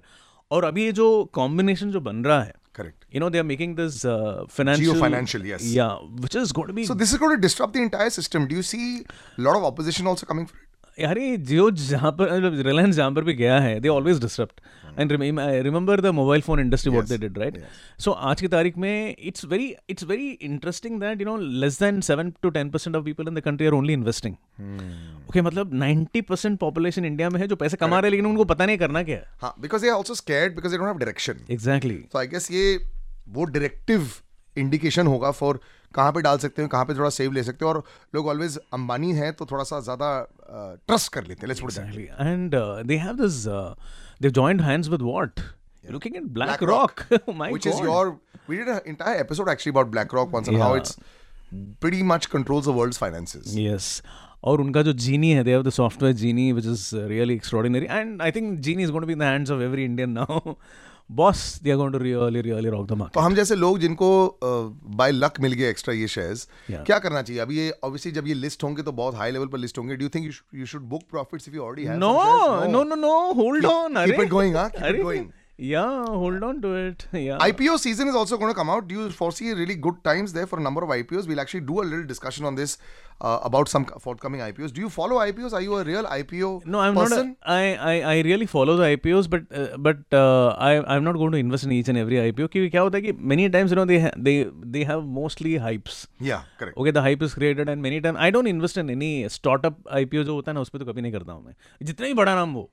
और 0.51 0.63
अभी 0.63 0.83
ये 0.83 0.91
जो 0.91 1.29
combination 1.37 1.91
जो 1.91 1.99
बन 2.01 2.23
रहा 2.25 2.43
है, 2.43 2.53
Correct. 2.73 3.05
you 3.11 3.19
know, 3.19 3.29
they 3.29 3.39
are 3.39 3.47
making 3.51 3.75
this 3.75 4.05
uh, 4.05 4.45
financial. 4.49 4.95
Financial, 4.95 5.45
yes. 5.45 5.65
Yeah, 5.65 5.97
which 6.25 6.35
is 6.35 6.51
going 6.51 6.67
to 6.67 6.73
be. 6.73 6.85
So 6.85 6.93
this 6.93 7.11
is 7.11 7.17
going 7.17 7.35
to 7.35 7.41
disrupt 7.41 7.73
the 7.73 7.81
entire 7.81 8.09
system. 8.09 8.47
Do 8.47 8.55
you 8.55 8.63
see 8.63 9.05
a 9.37 9.41
lot 9.41 9.55
of 9.55 9.63
opposition 9.63 10.07
also 10.07 10.25
coming 10.25 10.45
for 10.45 10.57
it? 10.57 10.61
यार 10.99 11.17
ये 11.17 11.37
जियो 11.37 11.69
जहाँ 11.71 12.11
पर 12.19 12.29
रिलायंस 12.51 12.95
जहाँ 12.95 13.11
पर 13.11 13.23
भी 13.23 13.33
गया 13.33 13.59
है 13.59 13.79
they 13.79 13.87
always 13.89 14.19
disrupt 14.21 14.61
and 14.99 15.11
remember 15.11 16.01
the 16.01 16.13
mobile 16.15 16.41
phone 16.41 16.59
industry 16.59 16.91
what 16.91 17.07
they 17.07 17.17
did 17.17 17.37
right 17.39 17.57
so 17.99 18.11
आज 18.29 18.41
की 18.41 18.47
तारीख 18.47 18.77
में 18.77 19.15
it's 19.19 19.45
very 19.45 19.75
it's 19.89 20.03
very 20.03 20.29
interesting 20.49 20.99
that 21.01 21.21
you 21.21 21.27
know 21.27 21.37
less 21.63 21.79
than 21.79 22.01
seven 22.01 22.31
to 22.41 22.49
ten 22.49 22.69
percent 22.69 22.95
of 22.95 23.05
people 23.05 23.27
in 23.27 23.35
the 23.35 23.39
country 23.45 23.67
are 23.67 23.73
only 23.73 23.93
investing 23.93 24.35
okay 25.29 25.41
मतलब 25.41 25.73
ninety 25.73 26.21
percent 26.23 26.59
population 26.59 27.05
India 27.05 27.29
में 27.29 27.39
है 27.39 27.47
जो 27.47 27.55
पैसे 27.55 27.77
कमा 27.77 27.99
रहे 27.99 28.09
हैं 28.09 28.11
लेकिन 28.11 28.25
उनको 28.25 28.45
पता 28.45 28.65
नहीं 28.65 28.77
करना 28.77 29.03
क्या 29.03 29.17
है 29.17 29.25
हाँ, 29.41 29.55
because 29.61 29.81
they 29.81 29.93
are 29.93 29.97
also 29.97 30.19
scared 30.21 30.55
because 30.55 30.71
they 30.71 30.81
don't 30.81 30.93
have 30.93 31.01
direction. 31.05 31.49
Exactly 31.51 32.03
So 32.13 32.19
I 32.19 32.27
guess 32.33 32.51
ये 32.51 32.77
वो 33.29 33.45
डायरेक्टिव 33.45 34.09
इंडिकेशन 34.55 35.07
होगा 35.07 35.31
फॉर 35.31 35.59
कहाँ 35.95 36.11
पे 36.11 36.21
डाल 36.21 36.37
सकते 36.37 36.61
हो 36.61 36.67
कहाँ 36.67 36.85
पे 36.85 36.93
थोड़ा 36.93 37.09
सेव 37.09 37.31
ले 37.31 37.43
सकते 37.43 37.65
हो 37.65 37.71
और 37.71 37.83
लोग 38.15 38.27
ऑलवेज 38.27 38.57
अंबानी 38.73 39.11
है 39.13 39.31
तो 39.31 39.45
थोड़ा 39.45 39.63
सा 39.63 39.79
ज़्यादा 39.79 40.09
ट्रस्ट 40.87 41.11
कर 41.13 41.23
लेते 41.23 41.41
हैं 41.41 41.47
let's 41.47 41.61
put 41.61 41.71
that 41.71 41.85
Exactly. 41.85 42.07
And 42.25 42.55
uh, 44.14 44.18
they 44.20 44.28
have 44.28 44.34
this, 44.34 44.48
uh, 44.48 44.48
they've 44.48 44.50
joined 44.50 44.60
hands 44.62 44.88
with 44.88 45.02
what? 45.02 45.42
You're 45.82 45.92
looking 45.92 46.16
at 46.16 46.32
Black, 46.32 46.58
BlackRock, 46.58 47.06
Rock. 47.10 47.36
My 47.36 47.50
which 47.52 47.64
God. 47.64 47.74
is 47.74 47.80
your 47.80 48.20
we 48.46 48.56
did 48.56 48.68
an 48.68 48.80
entire 48.86 49.18
episode 49.18 49.48
actually 49.48 49.70
about 49.70 49.90
BlackRock 49.90 50.32
once 50.32 50.48
and 50.48 50.56
how 50.56 50.74
Yeah. 50.74 50.80
it's 50.80 50.96
pretty 51.80 52.02
much 52.02 52.28
controls 52.28 52.64
the 52.64 52.72
world's 52.72 52.98
finances. 52.98 53.56
Yes. 53.56 54.02
और 54.44 54.60
उनका 54.60 54.82
जो 54.82 54.92
जीनी 54.92 55.30
है 55.30 55.44
they 55.44 55.50
have 55.50 55.62
the 55.62 55.68
software 55.70 56.14
Genie 56.14 56.52
which 56.52 56.66
is 56.66 56.90
really 56.94 57.34
extraordinary 57.34 57.86
and 57.90 58.22
I 58.22 58.30
think 58.32 58.60
Genie 58.60 58.82
is 58.82 58.90
going 58.90 59.02
to 59.02 59.06
be 59.06 59.12
in 59.12 59.18
the 59.18 59.22
hands 59.22 59.50
of 59.50 59.60
every 59.62 59.84
Indian 59.84 60.10
now 60.10 60.54
boss 61.09 61.59
they 61.63 61.71
are 61.71 61.77
going 61.77 61.93
to 61.93 61.99
really 61.99 62.41
really 62.41 62.69
rock 62.69 62.87
the 62.87 62.91
market 62.91 63.13
तो 63.13 63.19
हम 63.19 63.35
जैसे 63.35 63.55
लोग 63.55 63.79
जिनको 63.79 64.07
by 64.43 65.11
luck 65.11 65.39
मिल 65.41 65.53
गए 65.53 65.69
extra 65.69 65.93
ये 65.95 66.07
shares 66.07 66.47
Yeah. 66.71 66.85
क्या 66.85 66.97
करना 66.99 67.21
चाहिए? 67.21 67.41
अभी 67.41 67.57
ये 67.57 67.69
ऑब्वियसली 67.83 68.11
जब 68.11 68.27
ये 68.27 68.33
लिस्ट 68.33 68.63
होंगे 68.63 68.83
तो 68.83 68.91
बहुत 68.91 69.15
हाई 69.15 69.31
लेवल 69.31 69.47
पर 69.47 69.57
लिस्ट 69.57 69.77
होंगे। 69.77 69.95
Do 69.95 70.03
you 70.03 70.09
think 70.15 70.31
you 70.55 70.65
should 70.65 70.81
book 70.89 71.03
profits 71.11 71.47
if 71.47 71.55
you 71.55 71.61
already 71.61 71.87
have 71.87 71.97
no 71.99 72.67
no 72.67 72.83
no 72.83 72.95
no 72.95 73.33
hold 73.33 73.65
on 73.65 74.05
keep 74.05 74.21
it 74.21 74.29
going 74.29 74.55
हाँ 74.55 74.69
keep 74.69 74.95
it 74.95 75.01
going. 75.01 75.25
yeah 75.62 76.04
hold 76.20 76.44
on 76.48 76.60
to 76.62 76.68
it 76.82 77.02
yeah 77.12 77.38
IPO 77.46 77.72
season 77.80 78.08
is 78.10 78.14
also 78.20 78.36
going 78.42 78.50
to 78.50 78.54
come 78.58 78.70
out. 78.74 78.86
Do 78.90 78.94
you 78.98 79.10
foresee 79.16 79.52
really 79.52 79.74
good 79.86 79.96
times 80.04 80.32
there 80.36 80.46
for 80.52 80.58
a 80.58 80.62
number 80.66 80.82
of 80.86 80.88
IPOs? 80.94 81.26
We'll 81.28 81.40
actually 81.42 81.60
do 81.70 81.82
a 81.82 81.84
little 81.88 82.06
discussion 82.12 82.46
on 82.50 82.54
this 82.60 82.78
uh, 83.20 83.40
about 83.48 83.68
some 83.72 83.84
forthcoming 84.04 84.40
IPOs. 84.46 84.72
Do 84.78 84.80
you 84.84 84.88
follow 84.94 85.18
IPOs? 85.24 85.52
Are 85.52 85.60
you 85.66 85.76
a 85.80 85.84
real 85.84 86.04
IPO 86.04 86.64
No, 86.76 86.80
I'm 86.80 86.94
person? 87.00 87.36
not. 87.42 87.52
A, 87.56 87.58
I, 87.58 87.92
I 87.92 88.14
I 88.14 88.22
really 88.28 88.48
follow 88.54 88.78
the 88.80 88.88
IPOs, 88.94 89.28
but 89.36 89.52
uh, 89.64 89.66
but 89.88 90.16
uh, 90.22 90.48
I 90.70 90.72
I'm 90.96 91.04
not 91.10 91.20
going 91.24 91.36
to 91.38 91.42
invest 91.44 91.68
in 91.70 91.76
each 91.80 91.92
and 91.94 92.02
every 92.06 92.22
IPO. 92.24 92.48
क्योंकि 92.56 92.70
क्या 92.78 92.86
होता 92.88 92.98
है 92.98 93.02
कि 93.10 93.16
many 93.36 93.50
times 93.58 93.76
you 93.76 93.80
know 93.82 93.86
they 93.92 94.00
ha- 94.06 94.16
they 94.30 94.36
they 94.78 94.88
have 94.94 95.06
mostly 95.20 95.54
hypes. 95.68 96.00
yeah, 96.32 96.48
correct. 96.62 96.78
Okay, 96.78 96.96
the 97.02 97.04
hype 97.10 97.28
is 97.30 97.36
created 97.42 97.68
and 97.76 97.88
many 97.90 98.00
times 98.08 98.24
I 98.28 98.32
don't 98.38 98.54
invest 98.56 98.80
in 98.86 98.96
any 98.98 99.12
startup 99.38 99.78
IPO 100.02 100.24
जो 100.32 100.40
होता 100.40 100.50
है 100.50 100.54
ना 100.54 100.68
उस 100.68 100.76
पर 100.76 100.86
तो 100.86 100.92
कभी 100.92 101.02
नहीं 101.08 101.12
करता 101.20 101.32
हूँ 101.32 101.44
मैं 101.46 101.54
जितना 101.92 102.06
ही 102.06 102.20
बड़ा 102.24 102.34
नाम 102.42 102.60
हो 102.62 102.68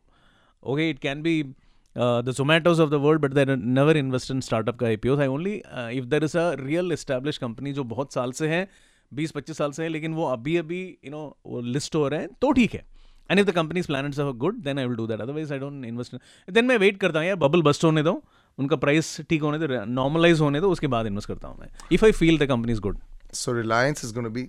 okay 0.73 0.89
it 0.95 0.99
can 1.07 1.19
be 1.25 1.33
uh, 1.43 1.60
the 1.96 2.32
Zomatos 2.36 2.80
of 2.80 2.90
the 2.90 3.00
world 3.02 3.22
but 3.22 3.32
there 3.34 3.56
never 3.56 3.96
invest 3.96 4.30
in 4.30 4.40
startup 4.40 4.78
का 4.78 4.86
I 4.86 4.96
I 4.96 5.26
only 5.28 5.54
if 5.98 6.04
there 6.06 6.24
is 6.24 6.38
a 6.38 6.50
real 6.60 6.92
establish 6.92 7.38
company 7.38 7.72
जो 7.72 7.84
बहुत 7.86 8.12
साल 8.12 8.32
से 8.32 8.48
है 8.48 8.68
बीस 9.12 9.30
पच्चीस 9.30 9.58
साल 9.58 9.72
से 9.72 9.82
है, 9.82 9.88
लेकिन 9.88 10.14
वो 10.14 10.26
अभी 10.26 10.56
अभी 10.56 10.82
यू 11.04 11.10
नो 11.10 11.24
वो 11.46 11.60
लिस्ट 11.62 11.94
हो 11.94 12.06
रहे 12.08 12.20
हैं 12.20 12.28
तो 12.40 12.52
ठीक 12.52 12.74
है। 12.74 12.84
And 13.30 13.40
if 13.40 13.46
the 13.46 13.50
companies 13.54 13.86
planets 13.86 14.18
of 14.20 14.28
a 14.28 14.38
good 14.38 14.62
then 14.64 14.78
I 14.78 14.86
will 14.86 14.96
do 14.96 15.06
that 15.06 15.20
otherwise 15.20 15.52
I 15.52 15.58
don't 15.58 15.84
invest 15.84 16.14
then 16.48 16.64
मैं 16.64 16.76
वेट 16.78 16.96
करता 17.00 17.18
हूँ, 17.18 17.26
यार 17.26 17.36
बबल 17.36 17.62
बस्ट 17.62 17.84
होने 17.84 18.02
दो, 18.02 18.22
उनका 18.58 18.76
प्राइस 18.76 19.20
ठीक 19.30 19.42
होने 19.42 19.58
दो 19.58 19.84
नॉर्मलाइज 19.84 20.40
होने 20.40 20.60
दो, 20.60 20.70
उसके 20.70 20.86
बाद 20.86 21.06
इन्वेस्ट 21.06 21.28
करता 21.28 21.48
हूँ 21.48 21.58
मैं। 21.60 21.68
If 21.92 22.04
I 22.04 22.12
feel 22.12 22.38
the 22.38 22.48
company 22.48 22.72
is 22.72 22.80
good 22.80 22.98
so 23.34 23.52
Reliance 23.52 24.04
is 24.04 24.14
gonna 24.14 24.28
be 24.32 24.48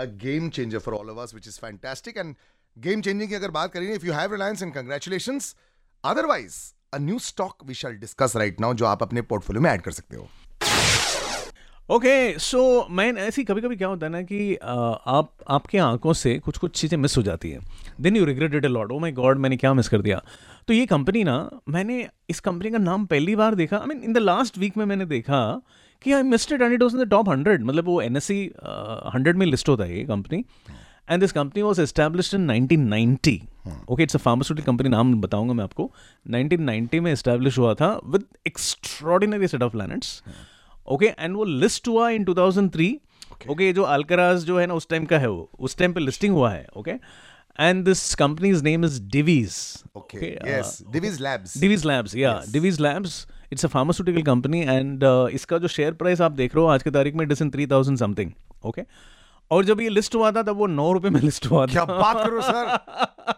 a 0.00 0.04
game 0.24 0.48
changer 0.50 0.78
for 0.78 0.94
all 0.94 1.10
of 1.10 1.18
us 1.18 1.34
is 1.46 1.58
fantastic 1.60 2.16
and 2.16 2.34
game 2.76 3.00
changing 3.00 3.28
की 3.28 3.34
अगर 3.34 3.50
बात 3.50 3.72
करेंगे 3.72 3.94
if 3.94 4.06
you 4.06 4.12
have 4.12 4.32
Reliance 4.32 4.62
and 4.62 4.72
congratulations 4.74 5.54
Otherwise, 6.04 6.54
a 6.92 6.98
new 6.98 7.16
stock 7.20 7.60
we 7.66 7.74
shall 7.74 7.92
discuss 7.98 8.32
right 8.34 8.56
now, 8.62 8.72
जो 8.74 8.86
आप 8.86 9.02
अपने 9.02 9.22
portfolio 9.22 9.60
में 9.62 9.70
add 9.70 9.80
कर 9.80 9.90
सकते 9.90 10.16
हो. 10.16 10.28
ओके 11.90 12.38
सो 12.38 12.86
मैं 12.90 13.12
ऐसी 13.12 13.44
कभी 13.44 13.60
कभी 13.60 13.76
क्या 13.76 13.88
होता 13.88 14.06
है 14.06 14.12
ना 14.12 14.22
कि 14.22 14.54
अ, 14.54 14.66
आप 15.06 15.32
आपके 15.50 15.78
आँखों 15.78 16.12
से 16.12 16.38
कुछ 16.38 16.58
कुछ 16.58 16.74
चीज़ें 16.80 16.98
मिस 16.98 17.16
हो 17.16 17.22
जाती 17.22 17.50
हैं। 17.50 17.60
Then 18.00 18.16
you 18.16 18.24
regret 18.24 18.54
it 18.54 18.64
a 18.64 18.68
lot 18.68 18.92
oh 18.92 18.98
my 18.98 19.12
god 19.12 19.38
मैंने 19.38 19.56
क्या 19.56 19.74
मिस 19.74 19.88
कर 19.88 20.00
दिया? 20.02 20.20
तो 20.68 20.74
ये 20.74 20.86
कंपनी 20.86 21.24
ना 21.24 21.36
मैंने 21.68 22.06
इस 22.30 22.40
कंपनी 22.40 22.70
का 22.70 22.78
नाम 22.78 23.06
पहली 23.06 23.36
बार 23.36 23.54
देखा। 23.54 23.76
I 23.76 23.86
mean 23.86 24.02
in 24.04 24.12
the 24.12 24.18
last 24.18 24.58
week 24.58 24.76
में 24.76 24.84
मैंने 24.84 25.06
देखा 25.06 25.44
कि 26.02 26.12
I 26.12 26.20
it 26.20 26.52
and 26.52 26.72
it 26.72 26.82
was 26.82 26.94
in 26.94 27.04
the 27.04 27.08
top 27.10 27.28
hundred 27.28 27.64
मतलब 27.64 27.84
वो 27.84 28.00
एन 28.02 28.16
एस 28.16 28.24
सी 28.24 28.44
हंड्रेड 29.14 29.36
में 29.36 29.46
लिस्ट 29.46 29.68
होता 29.68 29.84
है 29.84 29.98
ये 29.98 30.04
company 30.04 30.44
and 31.08 31.20
this 31.20 31.32
company 31.32 31.62
was 31.62 31.80
established 31.82 32.34
in 32.34 32.66
1990 32.66 33.38
okay 33.90 34.02
it's 34.02 34.16
a 34.16 34.18
pharmaceutical 34.18 34.66
company 34.66 34.88
नाम 34.88 35.20
बताऊँगा 35.20 35.54
मैं 35.54 35.64
आपको। 35.64 35.90
1990 36.30 37.00
में 37.00 37.12
एस्टैब्लिश 37.12 37.58
हुआ 37.58 37.74
था 37.74 37.90
with 38.06 38.24
extraordinary 38.46 39.48
set 39.48 39.62
of 39.62 39.72
planets 39.72 40.22
okay 40.88 41.12
and 41.18 41.36
वो 41.36 41.44
लिस्ट 41.44 41.88
हुआ 41.88 42.08
इन 42.10 42.24
2003 42.24 42.94
ओके 43.50 43.64
ये 43.64 43.72
जो 43.72 43.82
अल्कराज 43.82 44.44
जो 44.44 44.58
है 44.58 44.66
ना 44.66 44.74
उस 44.74 44.88
टाइम 44.88 45.04
का 45.04 45.18
है 45.18 45.28
वो। 45.30 45.50
उस 45.58 45.76
टाइम 45.76 45.92
पे 45.92 46.00
लिस्टिंग 46.00 46.34
हुआ 46.34 46.50
है 46.50 46.66
okay 46.76 46.90
and 47.58 47.84
this 47.84 48.14
company's 48.14 48.64
name 48.64 48.84
is 48.84 49.00
Divi's 49.02 49.56
Okay. 49.96 50.28
yes. 50.46 50.70
Divi's 50.94 51.18
Labs. 51.20 51.60
Divi's 51.60 51.84
labs 51.86 52.14
या 52.16 52.32
Divi's 52.52 52.80
labs 52.80 53.26
it's 53.52 53.64
a 53.64 53.68
pharmaceutical 53.68 54.22
company 54.22 54.60
and 54.60 55.04
इसका 55.32 55.58
जो 55.58 55.68
शेयर 55.68 55.92
प्राइस 55.92 56.20
आप 56.20 56.32
देख 56.32 56.54
रहे 56.54 56.64
हो 56.64 56.70
आज 56.70 56.82
की 56.82 56.90
तारीख 56.90 57.14
में 57.14 57.24
it 57.24 57.32
is 57.32 57.42
in 57.44 57.50
three 57.50 57.66
thousand 57.66 57.98
something 57.98 58.30
okay 58.64 58.82
और 59.51 59.65
जब 59.65 59.81
ये 59.81 59.89
लिस्ट 59.89 60.15
हुआ 60.15 60.31
था 60.31 60.41
तब 60.43 60.57
वो 60.57 60.67
नौ 60.67 60.91
रुपए 60.93 61.09
में 61.09 61.19
लिस्ट 61.21 61.45
हुआ 61.51 61.65
क्या 61.65 61.85
था 61.85 61.99
बात 61.99 62.25
करो 62.25 62.41
sir 62.41 63.35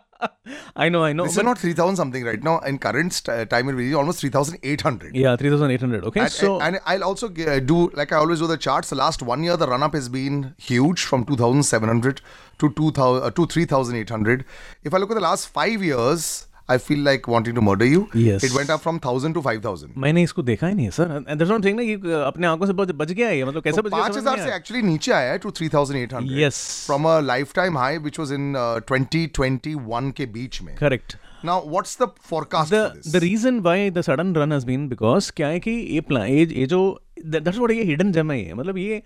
I 0.84 0.90
know 0.90 1.02
I 1.04 1.14
know 1.14 1.24
This 1.26 1.36
is 1.38 1.46
not 1.48 1.60
3000 1.64 1.98
something 2.00 2.24
right 2.28 2.46
now. 2.48 2.54
In 2.70 2.78
current 2.86 3.14
st- 3.18 3.50
time, 3.52 3.70
it 3.72 3.76
will 3.80 3.86
be 3.90 3.94
almost 4.00 4.24
3800. 4.24 5.12
या 5.16 5.36
three 5.42 5.50
thousand 5.52 5.72
eight 5.72 5.84
hundred 5.84 6.04
okay 6.06 6.20
And, 6.20 6.30
so 6.36 6.50
and 6.68 6.80
I'll 6.94 7.06
also 7.10 7.30
g- 7.38 7.46
uh, 7.54 7.60
do, 7.72 7.78
like 8.00 8.14
I 8.16 8.20
always 8.24 8.44
do 8.46 8.50
the 8.52 8.58
charts, 8.68 8.94
the 8.94 9.00
last 9.02 9.24
one 9.30 9.46
year, 9.48 9.58
the 9.64 9.70
run 9.74 9.86
up 9.88 9.98
has 10.00 10.10
been 10.18 10.40
huge 10.70 11.06
from 11.12 11.26
2700 11.32 12.22
to, 12.64 12.70
2000, 12.82 13.22
uh, 13.22 13.32
to 13.40 13.48
3800. 13.56 14.46
If 14.90 14.98
I 15.00 15.04
look 15.04 15.16
at 15.16 15.22
the 15.22 15.26
last 15.28 15.52
five 15.60 15.86
years, 15.92 16.28
I 16.69 16.79
feel 16.79 17.01
like 17.01 17.27
wanting 17.29 17.55
to 17.57 17.61
murder 17.61 17.85
you. 17.85 18.09
Yes. 18.15 18.45
It 18.47 18.53
went 18.53 18.71
up 18.71 18.81
from 18.81 18.99
thousand 18.99 19.35
to 19.35 19.41
five 19.47 19.59
thousand. 19.65 19.97
मैंने 20.05 20.23
इसको 20.23 20.43
देखा 20.43 20.67
ही 20.67 20.75
नहीं 20.75 20.85
है 20.87 20.91
sir 20.91 21.11
and 21.29 21.39
that's 21.39 21.51
not 21.51 21.65
thing 21.65 21.77
ना 21.77 21.85
कि 21.85 22.13
अपने 22.27 22.47
आँखों 22.47 22.67
से 22.67 22.73
बच 22.73 22.91
बच 23.01 23.11
गया 23.11 23.29
है 23.29 23.45
मतलब 23.45 23.63
कैसे 23.65 23.77
तो 23.77 23.83
बच 23.83 23.91
गया 23.91 24.01
पाँच 24.01 24.15
समझ 24.15 24.23
हज़ार 24.23 24.37
नहीं 24.37 24.45
से 24.45 24.51
आया। 24.51 24.57
एक्चुअली 24.57 24.83
नीचे 24.83 25.13
आया 25.13 25.33
है 25.33 25.39
two 25.39 25.51
three 25.59 25.69
thousand 25.75 26.01
eight 26.03 26.15
hundred 26.15 26.41
Yes. 26.41 26.61
From 26.87 27.09
a 27.09 27.19
life 27.21 27.53
time 27.55 27.79
high 27.79 27.99
which 28.07 28.19
was 28.19 28.33
in 28.35 28.53
twenty 28.87 29.27
twenty 29.35 29.75
one 29.91 30.11
के 30.17 30.27
बीच 30.39 30.61
में 30.63 30.75
correct 30.77 31.17
now 31.45 31.69
what's 31.71 31.99
the 32.03 32.11
forecast 32.31 32.75
the 32.75 32.83
for 32.87 32.97
this? 32.97 33.13
the 33.17 33.25
reason 33.27 33.63
why 33.69 33.79
the 33.99 34.07
sudden 34.09 34.33
run 34.41 34.59
has 34.59 34.69
been 34.73 34.89
because 34.95 35.31
क्या 35.37 35.49
है 35.49 35.61
कि 35.61 35.71
ये 35.71 36.01
plan 36.09 36.29
ये 36.29 36.45
ये 36.45 36.67
जो 36.67 36.83
दैट्स 37.27 37.57
व्हाट 37.59 37.71
ये 37.71 37.85
हिडन 37.93 38.13
जेम 38.13 38.33
है 38.33 38.55
मतलब 38.55 38.79
ये 38.79 39.03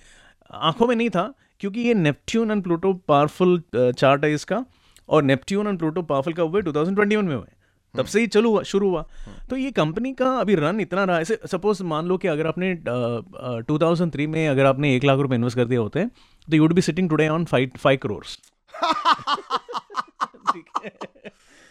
आँखों 0.55 0.87
में 0.87 0.97
नहीं 0.97 1.11
था 1.11 1.33
क्योंकि 1.61 1.81
ये 1.81 1.95
Neptune 1.95 2.51
and 2.51 2.63
Pluto 2.63 2.93
powerful 3.09 3.63
chart 3.77 4.25
है 4.25 4.33
इसका 4.35 4.65
और 5.09 5.23
नेपट्ट्यून 5.23 5.67
एंड 5.67 5.79
प्लूटो 5.79 6.03
पावरफुल 6.03 6.33
का 6.33 6.43
हुए 6.43 6.63
2021 6.63 7.23
में 7.23 7.35
हुए। 7.37 7.47
तब 7.95 8.07
से 8.07 8.21
ही 8.21 8.27
चलू 8.27 8.51
हुआ 8.51 8.63
शुरू 8.63 8.89
हुआ। 8.91 9.05
तो 9.51 9.57
ये 9.57 9.71
कंपनी 9.71 10.13
का 10.13 10.31
अभी 10.41 10.55
रन 10.55 10.81
इतना 10.81 11.05
रहा 11.05 11.21
ऐसे 11.21 11.39
सपोज़ 11.47 11.83
मान 11.85 12.07
लो 12.07 12.17
कि 12.19 12.29
अगर 12.29 12.47
आपने 12.47 12.75
टू 13.69 13.79
थाउज़ेंड 13.79 14.13
थ्री 14.13 14.27
में 14.27 14.49
अगर 14.49 14.67
आपने 14.67 14.95
एक 14.97 15.05
लाख 15.05 15.19
रुपए 15.19 15.35
इन्वेस्ट 15.35 15.57
कर 15.57 15.65
दिए 15.65 15.79
होते 15.79 16.05
तो 16.05 16.57
you 16.57 16.63
would 16.63 16.73
be 16.73 16.83
sitting 16.83 17.09
today 17.11 17.29
on 17.29 17.45
five 17.45 17.71
five 17.79 17.99
crores 18.03 18.39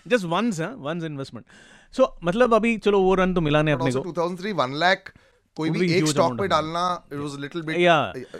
just 0.06 0.25
once 0.25 0.60
है 0.60 0.74
वंस 0.77 1.03
इन्वेस्टमेंट 1.03 1.46
सो 1.94 2.15
मतलब 2.24 2.53
अभी 2.53 2.77
चलो 2.77 3.01
वो 3.01 3.13
रन 3.15 3.34
तो 3.34 3.41
मिला 3.41 3.62
नहीं 3.62 3.75
अपने 3.75 3.91
को। 3.91 4.00
2003 4.12 4.53
1 4.56 4.74
लाख 4.75 5.13
कोई 5.57 5.69
भी 5.69 5.91
एक 5.93 6.07
स्टॉक 6.07 6.37
पे 6.39 6.47
डालना 6.47 6.83
इट 7.13 7.19
वाज 7.19 7.39
लिटिल 7.41 7.61
बिट 7.61 7.77
या 7.79 7.97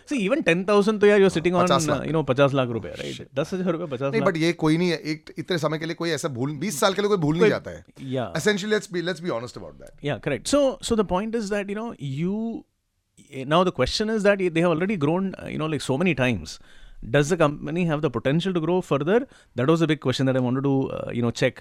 सी 0.10 0.18
इवन 0.26 0.42
10000 0.44 1.00
तो 1.02 1.08
यार 1.08 1.20
you 1.20 1.26
are 1.26 1.32
sitting 1.32 1.56
on 1.56 1.68
you 2.06 2.14
know 2.14 2.24
50 2.30 2.54
lakh 2.54 2.70
रुपए 2.70 2.90
राइट 3.00 3.28
10000 3.40 3.72
रुपए 3.72 3.86
50 3.96 4.02
लाख। 4.02 4.12
नहीं 4.12 4.22
बट 4.22 4.38
ये 4.38 4.52
कोई 4.64 4.78
नहीं 4.78 4.90
है 4.90 4.98
एक 5.14 5.34
इतने 5.40 5.58
समय 5.58 5.80
के 5.80 5.86
लिए 5.86 5.96
कोई 5.96 6.10
ऐसा 6.12 6.28
भूल 6.38 6.58
20 6.60 6.80
साल 6.80 6.94
के 6.94 7.02
लिए 7.02 7.10
कोई 7.10 7.18
भूल 7.26 7.38
नहीं 7.38 7.50
जाता 7.50 7.72
है। 7.72 7.84
या 8.12 8.32
essentially 8.38 8.74
let's 8.74 8.92
be 8.94 9.02
let's 9.02 9.22
be 9.22 9.30
honest 9.38 9.58
about 9.58 9.74
that 9.76 10.06
या 10.06 10.18
correct 10.26 10.48
so 10.48 10.62
so 10.84 10.96
the 10.96 11.06
point 11.10 11.36
is 11.36 11.54
that 11.54 11.70
you 11.70 11.76
know 11.76 11.94
you 12.02 12.64
now 13.48 13.64
the 13.66 13.72
question 13.76 14.10
is 14.16 14.24
that 14.24 14.52
they 14.54 14.60
have 14.60 14.70
already 14.70 14.98
grown 14.98 15.34
you 15.50 15.58
know 15.60 15.68
like 15.68 15.82
so 15.82 15.98
many 15.98 16.14
times 16.14 16.60
does 17.06 17.34
the 17.34 17.38
company 17.40 17.86
have 17.86 18.02
the 18.02 18.12
potential 18.12 18.56
to 18.56 18.62
grow 18.62 18.80
further 18.86 19.28
that 19.58 19.70
was 19.70 19.84
a 19.84 19.86
big 19.88 20.00
question 20.04 20.26
that 20.26 20.36
I 20.36 20.44
wanted 20.44 20.64
to 20.64 20.92
you 21.16 21.24
know 21.24 21.32
check 21.42 21.60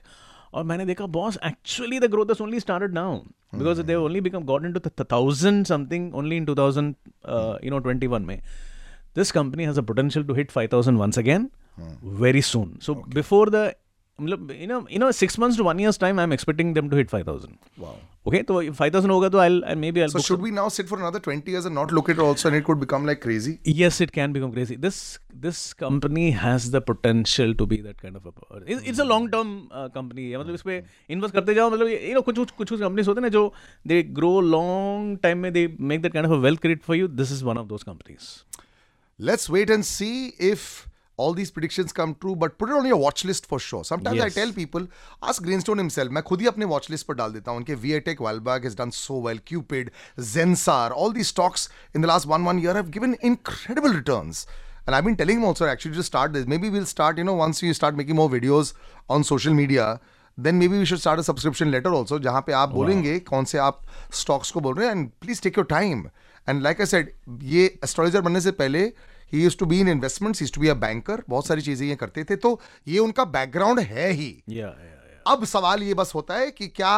और 0.53 0.65
मैंने 0.65 0.87
देखा 0.87 1.07
boss 1.17 1.38
actually 1.47 2.00
the 2.00 2.11
growth 2.11 2.31
is 2.31 2.43
only 2.43 2.61
start 2.61 2.93
now 2.93 3.17
because 3.55 3.83
they 3.83 3.95
only 3.95 4.21
become 4.21 4.45
got 4.45 4.65
in 4.65 4.73
two 4.73 5.05
thousand 5.05 5.65
something 5.67 6.15
only 6.15 6.37
in 6.37 6.45
two 6.45 6.55
thousand 6.55 6.95
you 7.65 7.71
know 7.71 7.79
twenty 7.79 8.07
one 8.07 8.23
में. 8.23 8.41
This 9.17 9.33
company 9.33 9.65
has 9.65 9.79
a 9.81 9.83
potential 9.83 10.26
to 10.26 10.35
hit 10.35 10.50
five 10.50 10.69
thousand 10.73 10.99
once 10.99 11.19
again 11.19 11.49
very 12.21 12.43
soon 12.43 12.79
so 12.83 12.95
before 12.95 13.50
the 13.50 13.73
मतलब 14.20 14.52
you 14.61 14.66
know 14.73 14.80
you 14.90 14.99
know 15.00 15.11
six 15.23 15.38
months 15.42 15.56
to 15.61 15.64
one 15.64 15.80
year's 15.85 15.99
time 16.04 16.20
I'm 16.26 16.35
expecting 16.37 16.75
them 16.76 16.92
to 16.92 17.00
hit 17.00 17.16
5000 17.16 17.56
wow 17.87 17.96
Okay, 18.28 18.38
तो 18.42 18.54
5000 18.75 19.11
होगा 19.11 19.28
तो 19.28 19.38
I'll, 19.38 19.58
I'll 19.64 19.80
maybe 19.82 20.02
I'll 20.04 20.12
so 20.12 20.18
book 20.18 20.26
should 20.28 20.40
we 20.44 20.50
now 20.54 20.68
sit 20.76 20.88
for 20.92 20.99
another 20.99 21.20
20 21.26 21.52
years 21.54 21.66
and 21.68 21.76
not 21.78 21.92
look 21.99 22.08
at 22.08 22.16
it 22.16 22.23
also 22.23 22.49
and 22.49 22.58
it 22.58 22.64
could 22.68 22.80
become 22.80 23.04
like 23.11 23.20
crazy 23.25 23.52
Yes, 23.80 24.00
it 24.06 24.12
can 24.16 24.32
become 24.37 24.54
crazy. 24.56 24.76
This 24.87 24.99
this 25.44 25.61
company 25.82 26.25
has 26.44 26.66
the 26.73 26.80
potential 26.88 27.54
to 27.61 27.68
be 27.75 27.78
that 27.82 28.00
kind 28.02 28.16
of 28.16 28.26
a. 28.26 28.32
It, 28.66 28.88
it's 28.92 29.04
a 29.04 29.08
long 29.12 29.28
term 29.37 29.52
uh, 29.70 29.88
company. 29.99 30.26
है, 30.32 30.38
मतलब 30.38 30.54
इस 30.54 30.62
पे 30.62 30.82
invest 31.11 31.35
करते 31.35 31.54
जाओ 31.54 31.70
मतलब 31.70 31.92
you 31.92 32.16
know 32.16 32.25
कुछ 32.25 32.38
कुछ 32.38 32.50
कुछ 32.50 32.68
कुछ 32.68 32.80
कंपनीज़ 32.80 33.08
होते 33.08 33.20
हैं 33.20 33.26
ना 33.26 33.28
जो 33.38 33.52
दे 33.87 34.02
ग्रो 34.18 34.40
लॉन्ग 34.56 35.18
टाइम 35.23 35.38
में 35.46 35.52
they 35.52 35.66
make 35.92 36.02
that 36.02 36.12
kind 36.12 36.28
of 36.28 36.35
a 36.38 36.42
wealth 36.49 36.61
create 36.62 36.82
for 36.82 36.96
you 36.96 37.08
this 37.23 37.32
is 37.32 37.44
one 37.44 37.58
of 37.58 37.66
those 37.68 37.82
companies 37.92 38.30
let's 39.18 39.49
wait 39.49 39.70
and 39.70 39.87
see 39.92 40.35
if 40.38 40.64
all 41.25 41.35
these 41.37 41.50
predictions 41.56 41.92
come 41.99 42.11
true 42.23 42.32
but 42.40 42.56
put 42.62 42.70
it 42.70 42.75
on 42.78 42.87
your 42.88 42.96
watch 43.02 43.25
list 43.28 43.46
for 43.52 43.58
sure 43.66 43.85
sometimes 43.90 44.20
i 44.20 44.25
Yes. 44.26 44.35
tell 44.38 44.50
people 44.56 44.87
ask 45.30 45.42
greenstone 45.46 45.78
himself 45.82 46.11
मैं 46.16 46.23
खुद 46.30 46.40
ही 46.40 46.46
अपने 46.46 46.66
watch 46.73 46.88
list 46.94 47.06
पर 47.11 47.14
डाल 47.20 47.32
देता 47.32 47.50
हूँ 47.50 47.58
उनके 47.61 47.76
viatech 47.85 48.20
Walbag 48.26 48.66
has 48.68 48.76
done 48.80 48.92
so 48.99 49.16
well 49.26 49.40
cupid 49.52 49.90
zensar 50.35 50.82
all 51.04 51.14
these 51.18 51.30
stocks 51.35 51.64
in 51.94 52.06
the 52.06 52.11
last 52.12 52.30
one 52.35 52.44
one 52.50 52.61
year 52.66 52.75
have 52.80 52.90
given 52.99 53.16
incredible 53.30 53.96
returns 54.00 54.42
and 54.87 54.96
i've 54.99 55.08
been 55.08 55.16
telling 55.23 55.40
him 55.42 55.49
also 55.52 55.66
actually 55.70 55.94
to 56.02 56.06
start 56.11 56.37
this 56.38 56.46
maybe 56.54 56.68
we'll 56.76 56.90
start 56.92 57.18
you 57.25 57.26
know 57.30 57.38
once 57.40 57.62
we 57.68 57.73
start 57.80 57.96
making 58.02 58.20
more 58.23 58.28
videos 58.37 58.75
on 59.16 59.26
social 59.32 59.58
media 59.62 59.88
then 60.46 60.58
maybe 60.64 60.78
we 60.85 60.85
should 60.92 61.00
start 61.06 61.25
a 61.25 61.26
subscription 61.32 61.70
letter 61.78 61.94
also 62.02 62.18
जहाँ 62.28 62.40
पे 62.46 62.52
आप 62.62 62.68
बोलेंगे 62.78 63.18
कौन 63.32 63.44
से 63.54 63.58
आप 63.70 63.80
stocks 64.23 64.50
को 64.56 64.61
बोल 64.68 64.75
रहे 64.78 64.88
हैं 64.88 64.94
and 64.96 65.11
please 65.25 65.40
take 65.46 65.61
your 65.61 65.68
time 65.75 66.02
and 66.52 66.62
like 66.68 66.82
I 66.87 66.92
said 66.94 67.12
ये 67.52 67.68
astrologer 67.88 68.23
बनने 68.30 68.40
से 68.40 68.50
पहले 68.62 68.82
ही 69.33 69.42
use 69.42 69.56
to 69.59 69.66
be 69.66 69.80
in 69.80 69.88
investments 69.88 70.42
use 70.42 70.52
to 70.52 70.61
be 70.61 70.68
a 70.68 70.75
banker 70.75 71.23
बहुत 71.28 71.47
सारी 71.47 71.62
चीज़ें 71.62 71.87
ये 71.88 71.97
करते 71.97 72.25
थे 72.25 72.37
तो 72.37 72.61
ये 72.88 72.99
उनका 72.99 73.25
बैकग्राउंड 73.25 73.80
है 73.80 74.11
ही। 74.11 74.30
या 74.49 74.66
या 74.66 75.23
अब 75.26 75.45
सवाल 75.45 75.83
ये 75.83 75.95
बस 75.95 76.12
होता 76.14 76.35
है 76.35 76.50
कि 76.50 76.68
क्या 76.68 76.95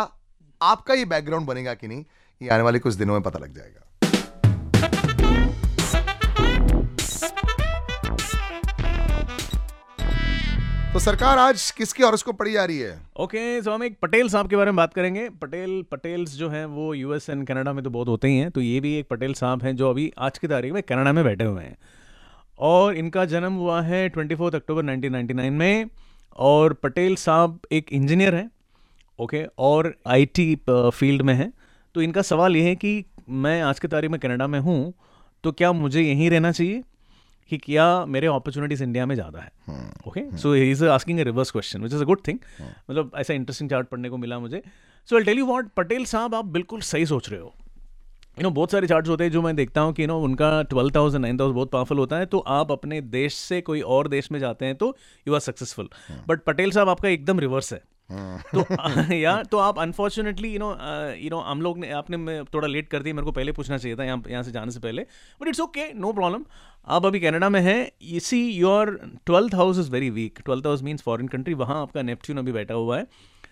आपका 0.61 0.95
ये 0.95 1.05
बैकग्राउंड 1.05 1.47
बनेगा 1.47 1.75
कि 1.75 1.89
नहीं? 1.89 2.05
ये 2.41 2.49
आने 2.49 2.63
वाले 2.63 2.79
कुछ 2.79 2.95
दिनों 2.95 3.15
में 3.15 3.23
पता 3.23 3.39
लग 3.39 3.55
जाएगा। 3.55 3.85
तो 10.93 10.99
सरकार 10.99 11.39
आज 11.39 11.71
किसकी 11.71 12.03
और 12.03 12.15
उसको 12.15 12.33
पड़ी 12.33 12.53
जा 12.53 12.65
रही 12.65 12.79
है? 12.79 12.93
ओके 13.17 13.39
okay, 13.39 13.65
सो 13.65 13.71
so 13.71 13.75
हम 13.75 13.85
एक 13.85 13.99
पटेल 14.03 14.29
साहब 14.29 14.49
के 14.51 14.57
बारे 14.57 14.71
में 14.71 14.77
बात 14.77 14.95
करेंगे। 14.95 15.29
पटेल 15.43 15.83
पटेल्स 15.91 16.35
जो 16.35 16.49
हैं 16.49 16.65
वो 16.67 16.93
यूएस 16.95 17.29
एंड 17.31 17.47
कनाडा 17.47 17.73
में 17.73 17.83
तो 17.85 17.91
बहुत 17.91 18.09
होते 18.09 18.29
ही 18.29 18.39
हैं 18.39 18.51
तो 18.51 18.61
ये 18.61 18.81
भी 18.81 18.95
एक 18.95 19.09
पटेल 19.09 19.35
साहब 19.35 19.63
हैं 19.63 19.77
जो 19.77 19.91
अभी 19.91 20.13
आज 20.19 20.39
की 20.39 20.49
तारीख 20.49 20.73
में 20.73 20.83
कनाडा 20.83 21.13
में 21.13 21.25
बैठे 21.25 21.45
हुए 21.45 21.63
हैं। 21.65 21.77
और 22.59 22.97
इनका 22.97 23.25
जन्म 23.25 23.53
हुआ 23.55 23.81
है 23.83 24.09
ट्वेंटी 24.09 24.35
फोर्थ 24.35 24.55
अक्टूबर 24.55 24.85
1999 24.85 25.51
में 25.51 25.87
और 26.39 26.73
पटेल 26.83 27.17
साहब 27.17 27.61
एक 27.73 27.93
इंजीनियर 27.93 28.35
हैं 28.35 28.51
ओके 29.19 29.45
और 29.59 29.95
आईटी 30.07 30.55
फ़ील्ड 30.67 31.23
में 31.23 31.35
हैं। 31.35 31.53
तो 31.95 32.03
इनका 32.03 32.23
सवाल 32.23 32.57
ये 32.57 32.63
है 32.63 32.75
कि 32.77 33.05
मैं 33.29 33.61
आज 33.63 33.79
की 33.81 33.89
तारीख 33.89 34.11
में 34.11 34.19
कनाडा 34.21 34.47
में 34.47 34.59
हूँ 34.61 34.93
तो 35.45 35.53
क्या 35.53 35.73
मुझे 35.73 36.03
यहीं 36.03 36.31
रहना 36.31 36.53
चाहिए 36.53 36.83
कि 37.51 37.57
क्या 37.59 38.05
मेरे 38.07 38.27
अपॉर्चुनिटीज़ 38.27 38.83
इंडिया 38.85 39.07
में 39.07 39.15
ज़्यादा 39.15 39.41
है? 39.41 39.51
Okay 40.09 40.21
so 40.39 40.53
he 40.55 40.71
is 40.71 40.85
asking 40.87 41.21
a 41.21 41.23
reverse 41.23 41.51
question 41.51 41.83
which 41.83 41.95
is 41.95 42.03
a 42.03 42.07
good 42.07 42.27
thing 42.29 42.39
मतलब 42.61 43.13
ऐसा 43.19 43.35
इंटरेस्टिंग 43.35 43.71
चार्ट 43.71 43.89
पढ़ने 43.89 44.09
को 44.09 44.17
मिला 44.17 44.39
मुझे। 44.39 44.63
So 45.09 45.17
I 45.17 45.25
tell 45.25 45.39
you 45.39 45.47
what 45.47 45.69
Patel 45.77 46.05
साहब 46.07 46.35
आप 46.35 46.45
बिल्कुल 46.47 46.81
सही 46.83 47.07
सोच 47.07 47.31
रहे 47.31 47.41
हो। 47.41 47.55
यू 48.39 48.43
नो 48.43 48.51
बहुत 48.51 48.71
सारे 48.73 48.87
चार्ट्स 48.87 49.11
होते 49.11 49.25
हैं 49.25 49.31
जो 49.33 49.41
मैं 49.43 49.55
देखता 49.57 49.81
हूँ 49.81 49.93
कि 49.93 50.03
यू 50.03 50.09
नो 50.09 50.19
उनका 50.23 50.51
ट्वेल्व 50.63 50.91
थाउज़ेंड 50.97 51.23
नाइन 51.23 51.39
थाउज़ेंड 51.39 51.55
बहुत 51.55 51.71
पावरफुल 51.71 51.99
होता 51.99 52.17
है 52.17 52.27
तो 52.27 52.39
आप 52.57 52.73
अपने 52.73 53.01
देश 53.13 53.35
से 53.35 53.61
कोई 53.61 53.81
और 53.95 54.09
देश 54.09 54.31
में 54.33 54.39
जाते 54.41 54.67
हैं 54.67 54.75
तो 54.77 54.97
you 55.29 55.35
are 55.35 55.41
successful 55.41 55.89
but 56.29 56.43
Patel 56.43 56.71
साहब, 56.71 56.89
आपका 56.89 57.09
एकदम 57.09 57.41
रिवर्स 57.41 57.73
है. 57.73 57.83
तो 58.55 59.15
या 59.15 59.33
तो 59.43 59.59
आप 59.59 59.79
unfortunately 59.79 60.53
you 60.53 60.59
know 60.59 60.71
you 61.15 61.31
know 61.31 61.39
हम 61.41 61.63
लोग 61.63 61.79
ने, 61.79 61.91
आपने 61.93 62.43
थोड़ा 62.55 62.69
लेट 62.69 62.89
कर 62.89 63.03
दिया, 63.03 63.15
मेरे 63.15 63.25
को 63.25 63.33
पहले 63.33 63.53
पूछना 63.53 63.79
चाहिए 63.79 63.97
था 63.97 64.05
यहाँ 64.05 64.23
यहाँ 64.29 64.43
से 64.43 64.53
जाने 64.53 64.71
से 64.71 64.81
पहले. 64.81 65.03
But 65.41 65.49
it's 65.49 65.61
okay 65.61 65.93
no 65.95 66.13
problem 66.13 66.45
आप 66.87 67.07
अभी 67.07 67.21
कनाडा 67.21 67.49
में 67.49 67.61
हैं 67.61 67.91
you 68.03 68.21
see 68.21 68.41
your 68.51 68.99
twelfth 69.27 69.55
house 69.55 69.79
is 69.79 69.91
very 69.91 70.11
weak 70.11 70.39
twelfth 70.45 70.67
house 70.67 70.83
means 70.83 71.03
foreign 71.03 71.29
country 71.29 71.55
वहाँ 71.57 71.81
आपका 71.83 72.03
नेपच्यून 72.03 72.39
अभी 72.39 72.53
बैठा 72.53 72.75
हुआ 72.75 72.99
है. 72.99 73.07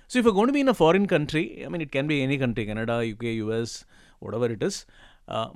So 0.09 0.19
if 0.19 0.27
you 0.27 0.33
going 0.33 0.53
be 0.53 0.61
in 0.61 0.69
a 0.69 0.73
foreign 0.81 1.07
country 1.07 1.45
I 1.63 1.69
mean 1.69 1.83
it 1.83 1.91
can 1.91 2.07
be 2.07 2.21
any 2.21 2.39
country 2.39 2.67
Canada 2.67 3.01
UK 3.03 3.33
US 3.33 3.85
whatever 4.35 4.53
it 4.53 4.63
is 4.63 4.85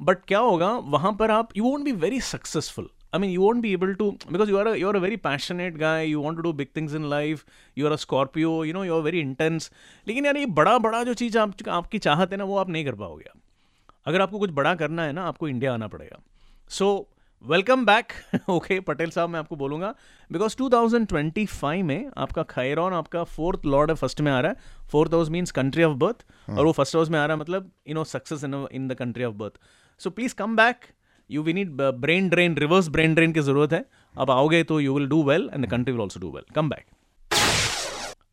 but 0.01 0.25
क्या 0.29 0.39
होगा 0.39 0.71
वहाँ 0.97 1.13
पर 1.19 1.31
आप 1.31 1.57
you 1.57 1.65
won't 1.65 1.85
be 1.85 1.93
very 2.07 2.21
successful 2.31 2.89
I 3.13 3.19
mean, 3.19 3.31
you 3.31 3.41
won't 3.41 3.61
be 3.63 3.73
able 3.73 3.93
to 3.97 4.17
because 4.31 4.49
you 4.49 4.59
are 4.59 4.67
a, 4.69 4.77
you 4.77 4.89
are 4.89 4.97
a 4.97 5.01
very 5.01 5.17
passionate 5.17 5.79
guy. 5.79 6.03
You 6.03 6.21
want 6.21 6.37
to 6.37 6.43
do 6.43 6.53
big 6.53 6.73
things 6.73 6.95
in 6.95 7.09
life. 7.11 7.45
You 7.77 7.89
are 7.89 7.93
a 7.93 7.99
Scorpio. 7.99 8.63
You 8.63 8.73
know, 8.73 8.83
you 8.83 8.95
are 8.95 9.03
very 9.03 9.23
intense. 9.29 9.71
लेकिन 10.09 10.27
यार 10.27 10.37
ये 10.37 10.47
बड़ा 10.59 10.77
बड़ा 10.79 11.03
जो 11.05 11.15
चीज़ 11.15 11.39
आप 11.39 11.69
आपकी 11.69 11.99
चाहत 11.99 12.33
है 12.33 12.39
ना 12.39 12.45
वो 12.45 12.57
आप 12.57 12.69
नहीं 12.71 12.85
कर 12.85 12.95
पाओगे 13.01 13.31
अगर 14.07 14.21
आपको 14.21 14.39
कुछ 14.39 14.51
बड़ा 14.51 14.75
करना 14.75 15.05
है 15.05 15.13
ना 15.13 15.25
आपको 15.29 15.49
इंडिया 15.49 15.73
आना 15.75 15.89
पड़ेगा 15.89 16.21
so 16.79 16.91
welcome 17.45 17.85
back 17.87 18.13
okay 18.51 18.79
Patel 18.81 19.11
साहब 19.11 19.31
मैं 19.31 19.39
आपको 19.39 19.57
बोलूँगा 19.57 19.95
बिकॉज़ 20.31 20.57
2025 20.57 21.83
में 21.83 22.11
आपका 22.19 22.43
खैरॉन 22.51 22.93
आपका 22.95 23.23
फोर्थ 23.27 23.65
लॉर्ड 23.67 23.93
फ़र्स्ट 23.93 24.21
में 24.21 24.31
आ 24.33 24.41
रहा 24.41 24.51
है। 24.51 24.89
Fourth 24.91 25.15
house 25.15 25.29
means 25.31 25.51
country 25.51 25.83
of 25.83 25.97
birth 25.99 26.25
और 26.51 26.67
वो 26.67 26.73
फ़र्स्ट 26.73 26.97
हाउस 26.97 27.11
में 27.11 27.19
आ 27.19 27.25
रहा 27.25 27.37
है 27.37 27.41
मतलब 27.41 27.71
you 27.89 27.95
know 27.95 28.05
success 28.05 28.45
in 28.45 28.67
in 28.73 28.89
the 28.89 28.95
country 28.95 29.25
of 29.25 29.35
birth 29.35 29.53
so 30.01 30.11
please 30.11 30.35
come 30.35 30.57
back 30.57 30.85
you 31.31 31.43
we 31.43 31.53
need 31.53 31.71
brain 31.77 32.29
drain 32.29 32.57
reverse 32.57 32.89
brain 32.89 33.15
drain 33.15 33.33
की 33.33 33.41
ज़रूरत 33.41 33.73
है। 33.73 33.85
अब 34.15 34.31
आओगे 34.31 34.63
तो 34.65 34.81
you 34.81 34.95
will 34.95 35.09
do 35.09 35.23
well 35.23 35.49
and 35.55 35.67
the 35.67 35.71
country 35.71 35.93
will 35.93 36.03
also 36.03 36.21
do 36.21 36.31
well 36.31 36.45
come 36.55 36.69
back 36.71 36.85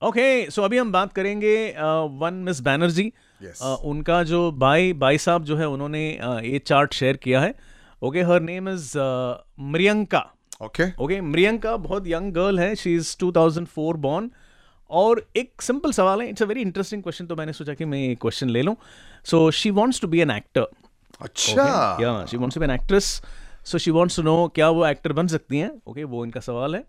okay 0.03 0.49
so 0.51 0.61
अभी 0.61 0.77
हम 0.77 0.91
बात 0.91 1.13
करेंगे 1.13 1.55
वन 2.19 2.43
मिस 2.45 2.61
बैनर्जी 2.61 3.11
उनका 3.85 4.21
जो 4.23 4.51
भाई 4.57 4.93
भाई 4.99 5.17
साहब 5.17 5.43
जो 5.43 5.57
है 5.57 5.67
उन्होंने 5.67 6.19
uh, 6.23 6.43
ये 6.43 6.59
चार्ट 6.59 6.93
शेयर 6.93 7.17
किया 7.17 7.41
है। 7.41 7.76
Okay 8.01 8.21
her 8.23 8.41
name 8.41 8.69
is 8.69 8.91
Mariyanka 9.73 10.25
okay 10.63 10.83
okay 11.03 11.19
Mariyanka 11.21 11.75
बहुत 11.77 12.07
यंग 12.07 12.33
गर्ल 12.33 12.59
है 12.59 12.75
शी 12.75 12.95
इज़ 12.95 13.15
2004 13.23 13.95
बॉर्न 14.05 14.29
और 14.89 15.25
एक 15.37 15.61
सिंपल 15.61 15.91
सवाल 15.91 16.21
है 16.21 16.29
it's 16.29 16.43
a 16.43 16.45
very 16.45 16.61
interesting 16.61 17.01
question 17.03 17.25
तो 17.25 17.35
मैंने 17.35 17.53
सोचा 17.53 17.73
कि 17.73 17.85
मैं 17.85 17.99
ये 17.99 18.15
क्वेश्चन 18.15 18.49
ले 18.49 18.61
लूँ. 18.61 18.75
So 19.25 19.49
she 19.51 19.71
wants 19.71 20.01
to 20.01 20.07
be 20.07 20.19
an 20.21 20.31
actor 20.31 20.67
अच्छा. 21.21 21.97
या 22.01 22.25
she 22.25 22.37
wants 22.37 22.55
to 22.55 22.61
be 22.61 22.65
an 22.65 22.71
actress 22.71 23.21
so 23.65 23.77
she 23.77 23.91
wants 23.91 24.15
to 24.15 24.23
know 24.23 24.47
क्या 24.55 24.69
वो 24.69 24.85
एक्टर 24.87 25.13
बन 25.13 25.27
सकती 25.27 25.57
हैं? 25.57 25.69
ओके 25.69 26.01
okay, 26.01 26.11
वो 26.11 26.25
इनका 26.25 26.39
सवाल 26.39 26.75
है. 26.75 26.83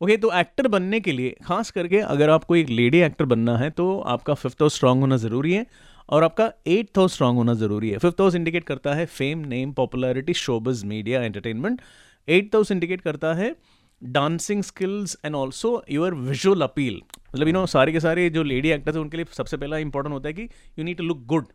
ओके 0.00 0.12
okay, 0.12 0.22
तो 0.22 0.32
एक्टर 0.38 0.68
बनने 0.68 1.00
के 1.00 1.12
लिए 1.12 1.36
खास 1.44 1.70
करके 1.70 1.98
अगर 2.00 2.30
आपको 2.30 2.56
एक 2.56 2.68
लेडी 2.68 2.98
एक्टर 3.00 3.24
बनना 3.24 3.56
है 3.58 3.70
तो 3.70 3.98
आपका 4.00 4.34
फिफ्थ 4.34 4.62
हाउस 4.62 4.74
स्ट्रांग 4.76 5.00
होना 5.00 5.16
ज़रूरी 5.16 5.52
है. 5.52 5.66
और 6.10 6.24
आपका 6.24 6.52
एट्थ 6.66 6.98
हाउस 6.98 7.14
स्ट्रांग 7.14 7.36
होना 7.36 7.54
ज़रूरी 7.54 7.90
है। 7.90 7.98
फिफ्थ 7.98 8.20
हाउस 8.20 8.34
इंडिकेट 8.34 8.64
करता 8.64 8.94
है 8.94 9.06
fame 9.06 9.38
name 9.48 9.72
popularity 9.72 10.34
showbiz 10.34 10.84
media 10.84 11.22
entertainment 11.22 11.80
eighth 12.28 12.54
house 12.54 12.70
indicate 12.72 13.00
करता 13.00 13.34
है 13.34 13.54
dancing 14.02 14.62
skills 14.62 15.16
and 15.24 15.34
also 15.34 15.82
your 15.90 16.14
visual 16.14 16.62
appeal 16.62 17.00
मतलब 17.34 17.46
यू 17.46 17.52
नो 17.52 17.64
सारे 17.66 17.92
के 17.92 18.00
सारे 18.00 18.28
जो 18.30 18.42
लेडी 18.42 18.68
एक्टर्स 18.68 18.96
हैं 18.96 19.02
उनके 19.02 19.16
लिए 19.16 19.26
सबसे 19.32 19.56
पहला 19.56 19.78
इंपॉर्टेंट 19.78 20.12
होता 20.12 20.28
है 20.28 20.32
कि 20.34 20.42
you 20.78 20.84
need 20.84 20.96
to 20.98 21.04
look 21.04 21.24
good 21.26 21.46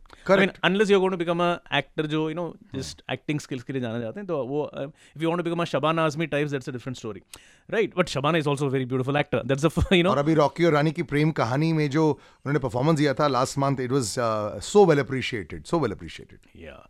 unless 0.64 0.90
you 0.90 1.08
to 1.08 1.16
become 1.16 1.42
a 1.42 1.50
actor 1.78 2.06
जो 2.06 2.28
you 2.30 2.34
know 2.34 2.46
just 2.74 3.02
acting 3.12 3.40
skills 3.40 3.62
के 3.62 3.72
लिए 3.72 3.82
जाना 3.82 4.00
चाहते 4.00 4.20
हैं 4.20 4.26
तो 4.26 4.44
वो 4.46 4.70
if 4.76 5.22
you 5.22 5.28
want 5.28 5.40
to 5.40 5.44
become 5.44 5.62
a 5.62 5.64
Shabana 5.64 6.04
Azmi 6.04 6.26
types 6.26 6.52
that's 6.52 6.68
a 6.68 6.72
different 6.72 6.96
story 6.96 7.22
right 7.68 7.96
but 7.98 8.08
Shabana 8.08 8.38
is 8.38 8.48
also 8.48 8.68
very 8.68 8.84
beautiful 8.84 9.16
actor 9.16 9.42
that's 9.46 9.64
a 9.66 9.94
you 9.94 10.02
know 10.02 10.10
और 10.10 10.18
अभी 10.18 10.34
रॉकी 10.34 10.64
और 10.64 10.72
रानी 10.72 10.92
की 10.92 11.02
प्रेम 11.12 11.30
कहानी 11.42 11.72
में 11.72 11.88
जो 11.90 12.08
उन्होंने 12.08 12.58
परफॉर्मेंस 12.58 12.98
दिया 12.98 13.14
था 13.14 13.28
last 13.28 13.58
month 13.58 13.80
it 13.80 13.92
was 13.92 14.14
so 14.70 14.86
well 14.86 15.00
appreciated 15.00 15.64
so 15.64 15.80
well 15.80 15.92
appreciated 15.92 16.64
या 16.64 16.82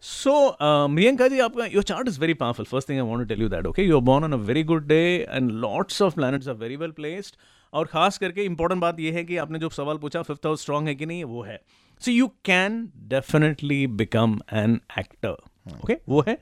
So, 0.00 0.56
uh, 0.58 0.88
Priyanka 0.88 1.30
ji, 1.30 1.38
aapka, 1.38 1.72
your 1.72 1.82
chart 1.82 2.08
is 2.08 2.16
very 2.16 2.34
powerful. 2.34 2.64
First 2.64 2.88
thing 2.88 2.98
I 2.98 3.02
want 3.02 3.26
to 3.26 3.32
tell 3.32 3.42
you 3.42 3.48
that, 3.48 3.66
okay? 3.66 3.84
You're 3.84 4.02
born 4.02 4.24
on 4.24 4.32
a 4.32 4.38
very 4.38 4.64
good 4.64 4.88
day 4.88 5.24
and 5.26 5.60
lots 5.60 6.00
of 6.00 6.16
planets 6.16 6.48
are 6.48 6.54
very 6.54 6.76
well 6.76 6.92
placed. 6.92 7.36
और 7.72 7.86
खास 7.92 8.18
करके 8.18 8.44
important 8.44 8.80
बात 8.80 8.98
यह 9.00 9.14
है 9.14 9.24
कि 9.24 9.36
आपने 9.42 9.58
जो 9.58 9.68
सवाल 9.76 9.98
पूछा 9.98 10.22
फिफ्थ 10.22 10.46
हाउस 10.46 10.62
स्ट्रांग 10.62 10.88
है 10.88 10.94
कि 10.94 11.06
नहीं 11.06 11.24
वो 11.24 11.42
है 11.42 11.60
so 12.04 12.10
you 12.10 12.26
can 12.44 12.88
definitely 13.12 13.86
become 14.00 14.38
an 14.62 14.80
actor 14.98 15.36
okay 15.84 15.96
वो 16.08 16.24
है 16.26 16.38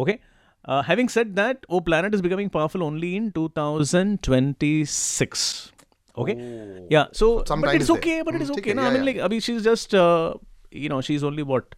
ओके 0.00 0.12
हैविंग 0.88 1.08
सेड 1.16 1.34
दैट 1.34 1.66
वो 1.70 1.80
planet 1.90 2.14
is 2.14 2.20
becoming 2.20 2.50
powerful 2.50 2.82
only 2.82 3.14
in 3.16 3.30
2026 3.38 5.44
okay 6.16 6.34
oh, 6.38 6.86
yeah 6.92 7.04
so 7.18 7.26
but 7.42 7.68
it's 7.74 7.90
okay 7.92 8.14
there. 8.14 8.24
but 8.24 8.34
it 8.34 8.42
is 8.46 8.50
okay 8.54 8.72
no 8.78 8.82
yeah, 8.82 8.88
i 8.88 8.90
mean 8.94 9.00
yeah. 9.00 9.06
like 9.10 9.20
abhi 9.26 9.36
she's 9.44 9.60
just 9.66 9.94
uh, 10.00 10.26
you 10.80 10.88
know 10.92 10.98
she's 11.06 11.22
only 11.28 11.44
what 11.52 11.76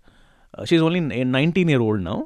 she 0.66 0.76
is 0.76 0.82
only 0.84 1.00
19 1.26 1.70
year 1.70 1.80
old 1.80 2.02
now 2.04 2.26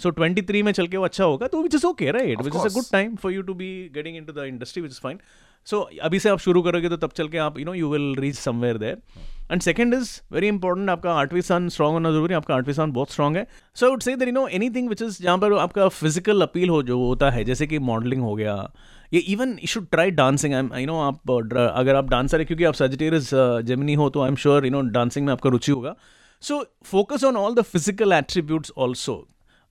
so 0.00 0.10
23 0.12 0.62
में 0.62 0.72
चल 0.72 0.86
के 0.86 0.96
वो 0.96 1.04
अच्छा 1.04 1.24
होगा 1.24 1.46
तो 1.46 1.62
which 1.62 1.74
is 1.74 1.86
okay 1.86 2.10
right 2.12 2.42
which 2.42 2.54
is 2.54 2.66
a 2.66 2.74
good 2.74 2.90
time 2.92 3.16
for 3.16 3.32
you 3.32 3.42
to 3.42 3.54
be 3.54 3.70
getting 3.94 4.16
into 4.24 4.32
the 4.32 4.44
industry 4.46 4.82
which 4.82 4.92
is 4.92 5.00
fine 5.02 5.18
so 5.66 5.80
अभी 6.02 6.18
से 6.18 6.28
आप 6.28 6.38
शुरू 6.38 6.62
करोगे 6.62 6.88
तो 6.88 6.96
तब 6.96 7.10
चल 7.16 7.28
के 7.28 7.38
आप 7.38 7.58
you 7.58 7.64
know 7.64 7.74
you 7.74 7.88
will 7.90 8.14
reach 8.18 8.36
somewhere 8.36 8.78
there 8.78 8.98
and 9.52 9.60
second 9.62 9.94
is 9.94 10.10
very 10.32 10.48
important 10.48 10.90
आपका 10.90 11.12
आठवीं 11.14 11.40
सान 11.40 11.68
स्ट्रॉग 11.68 11.92
होना 11.92 12.10
ज़रूरी 12.10 12.32
है 12.32 12.36
आपका 12.36 12.54
आठवीं 12.54 12.74
सान 12.74 12.92
बहुत 12.92 13.10
स्ट्रॉग 13.12 13.36
है. 13.36 13.46
So 13.76 13.90
would 13.90 14.02
say 14.02 14.12
you 14.12 14.32
know 14.32 14.46
anything 14.48 14.88
which 14.88 15.02
is 15.02 15.22
जहाँ 15.22 15.38
पर 15.38 15.52
आपका 15.58 15.88
फ़िज़िकल 15.88 16.42
अपील 16.42 16.68
हो 16.68 16.82
जो 16.82 16.98
होता 16.98 17.30
है 17.30 17.44
जैसे 17.44 17.66
कि 17.66 17.78
मॉडलिंग 17.90 18.22
हो 18.22 18.34
गया 18.34 18.56
ये 19.12 19.20
even 19.32 19.50
you 19.52 19.66
should 19.66 19.86
try 19.90 20.10
dancing 20.10 20.54
I 20.54 20.68
I 20.74 20.86
know 20.86 20.98
आप 21.00 21.30
अगर 21.30 21.94
आप 21.96 22.08
डांसर 22.10 22.38
है 22.38 22.44
क्योंकि 22.44 22.64
आप 22.64 22.74
सजिटेरियस 22.74 23.30
जेमिनी 23.66 23.94
हो 23.94 24.08
तो 24.10 24.22
I 24.22 24.28
am 24.28 24.36
sure 24.36 24.64
you 24.66 24.70
know 24.72 24.80
dancing 24.90 25.26
में 25.26 25.32
आपका 25.32 25.50
रुचि 25.50 25.72
होगा. 25.72 25.94
सो 26.42 26.64
focus 26.84 27.24
on 27.24 27.36
all 27.36 27.54
the 27.54 27.62
physical 27.62 28.12
attributes 28.12 28.72
also 28.78 29.14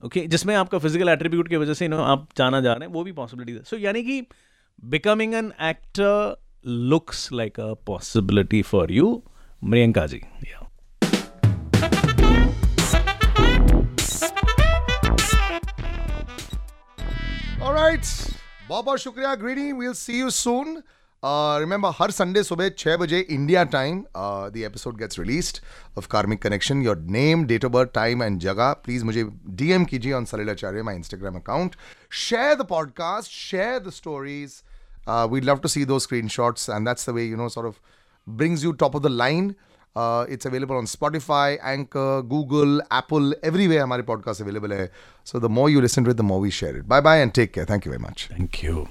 okay 0.03 0.25
जिसमें 0.27 0.55
आपका 0.55 0.77
फ़िज़िकल 0.77 1.09
एट्रीब्यूट 1.09 1.47
की 1.49 1.55
वजह 1.55 1.73
से 1.73 1.87
नो 1.87 1.97
आप 2.03 2.27
जाना 2.37 2.61
जा 2.61 2.73
रहे 2.73 2.87
हैं 2.87 2.93
वो 2.93 3.03
भी 3.03 3.11
पॉसिबिलिटी 3.11 3.53
है 3.53 3.63
सो 3.63 3.75
so, 3.75 3.81
यानी 3.83 4.03
कि 4.03 4.21
becoming 4.83 5.33
an 5.33 5.51
actor 5.69 6.37
looks 6.65 7.31
like 7.33 7.59
a 7.59 7.73
possibility 7.87 8.61
for 8.71 8.91
you 8.91 9.21
Mariyanka 9.63 10.05
ji 10.07 10.21
yeah. 10.43 10.57
All 17.61 17.73
right. 17.73 18.05
बहुत 18.67 18.85
बहुत 18.85 18.99
शुक्रिया 18.99 19.33
greedy 19.35 19.71
we'll 19.73 19.93
see 19.93 20.19
you 20.19 20.29
soon 20.29 20.81
remember 21.60 21.90
her 21.98 22.10
Sunday 22.10 22.42
सुबह 22.42 22.68
छः 22.78 22.96
बजे 22.96 23.18
India 23.20 23.62
time 23.75 24.02
the 24.16 24.62
episode 24.66 24.98
gets 24.98 25.18
released 25.18 25.58
of 25.98 26.06
karmic 26.10 26.42
connection 26.42 26.82
your 26.82 26.98
name 27.16 27.44
date 27.46 27.64
of 27.64 27.72
birth 27.72 27.90
time 27.94 28.22
and 28.22 28.38
जगह 28.40 28.72
please 28.84 29.02
मुझे 29.04 29.25
DM 29.62 29.84
कीजिए 29.92 30.12
on 30.12 30.25
Salilacharya 30.32 30.82
my 30.82 30.96
Instagram 30.96 31.36
account 31.36 31.76
share 32.25 32.54
the 32.54 32.66
podcast 32.70 33.30
share 33.32 33.78
the 33.86 33.90
stories 33.98 34.60
we 35.32 35.40
love 35.40 35.58
to 35.62 35.68
see 35.68 35.84
दो 35.84 35.98
screenshots 36.38 36.68
and 36.70 36.88
that's 36.88 37.08
the 37.10 37.14
way 37.14 37.25
you 37.25 37.36
know 37.36 37.48
sort 37.48 37.68
of 37.68 37.80
brings 38.26 38.62
you 38.62 38.72
top 38.72 38.94
of 38.94 39.02
the 39.02 39.10
line. 39.10 39.54
Uh, 39.96 40.26
it's 40.28 40.44
available 40.44 40.76
on 40.76 40.84
Spotify, 40.84 41.58
Anchor, 41.62 42.22
Google, 42.22 42.82
Apple, 42.90 43.32
everywhere. 43.42 43.82
हमारे 43.82 44.06
podcast 44.06 44.40
available 44.40 44.72
है. 44.72 44.90
So 45.25 45.38
the 45.38 45.48
more 45.48 45.70
you 45.70 45.80
listen 45.80 46.04
to 46.04 46.10
it, 46.10 46.16
the 46.16 46.28
more 46.34 46.40
we 46.40 46.50
share 46.50 46.76
it. 46.76 46.88
Bye 46.88 47.00
bye 47.00 47.18
and 47.18 47.34
take 47.34 47.52
care. 47.54 47.64
Thank 47.64 47.86
you 47.86 47.96
very 47.96 48.02
much. 48.02 48.28
Thank 48.36 48.62
you. 48.62 48.86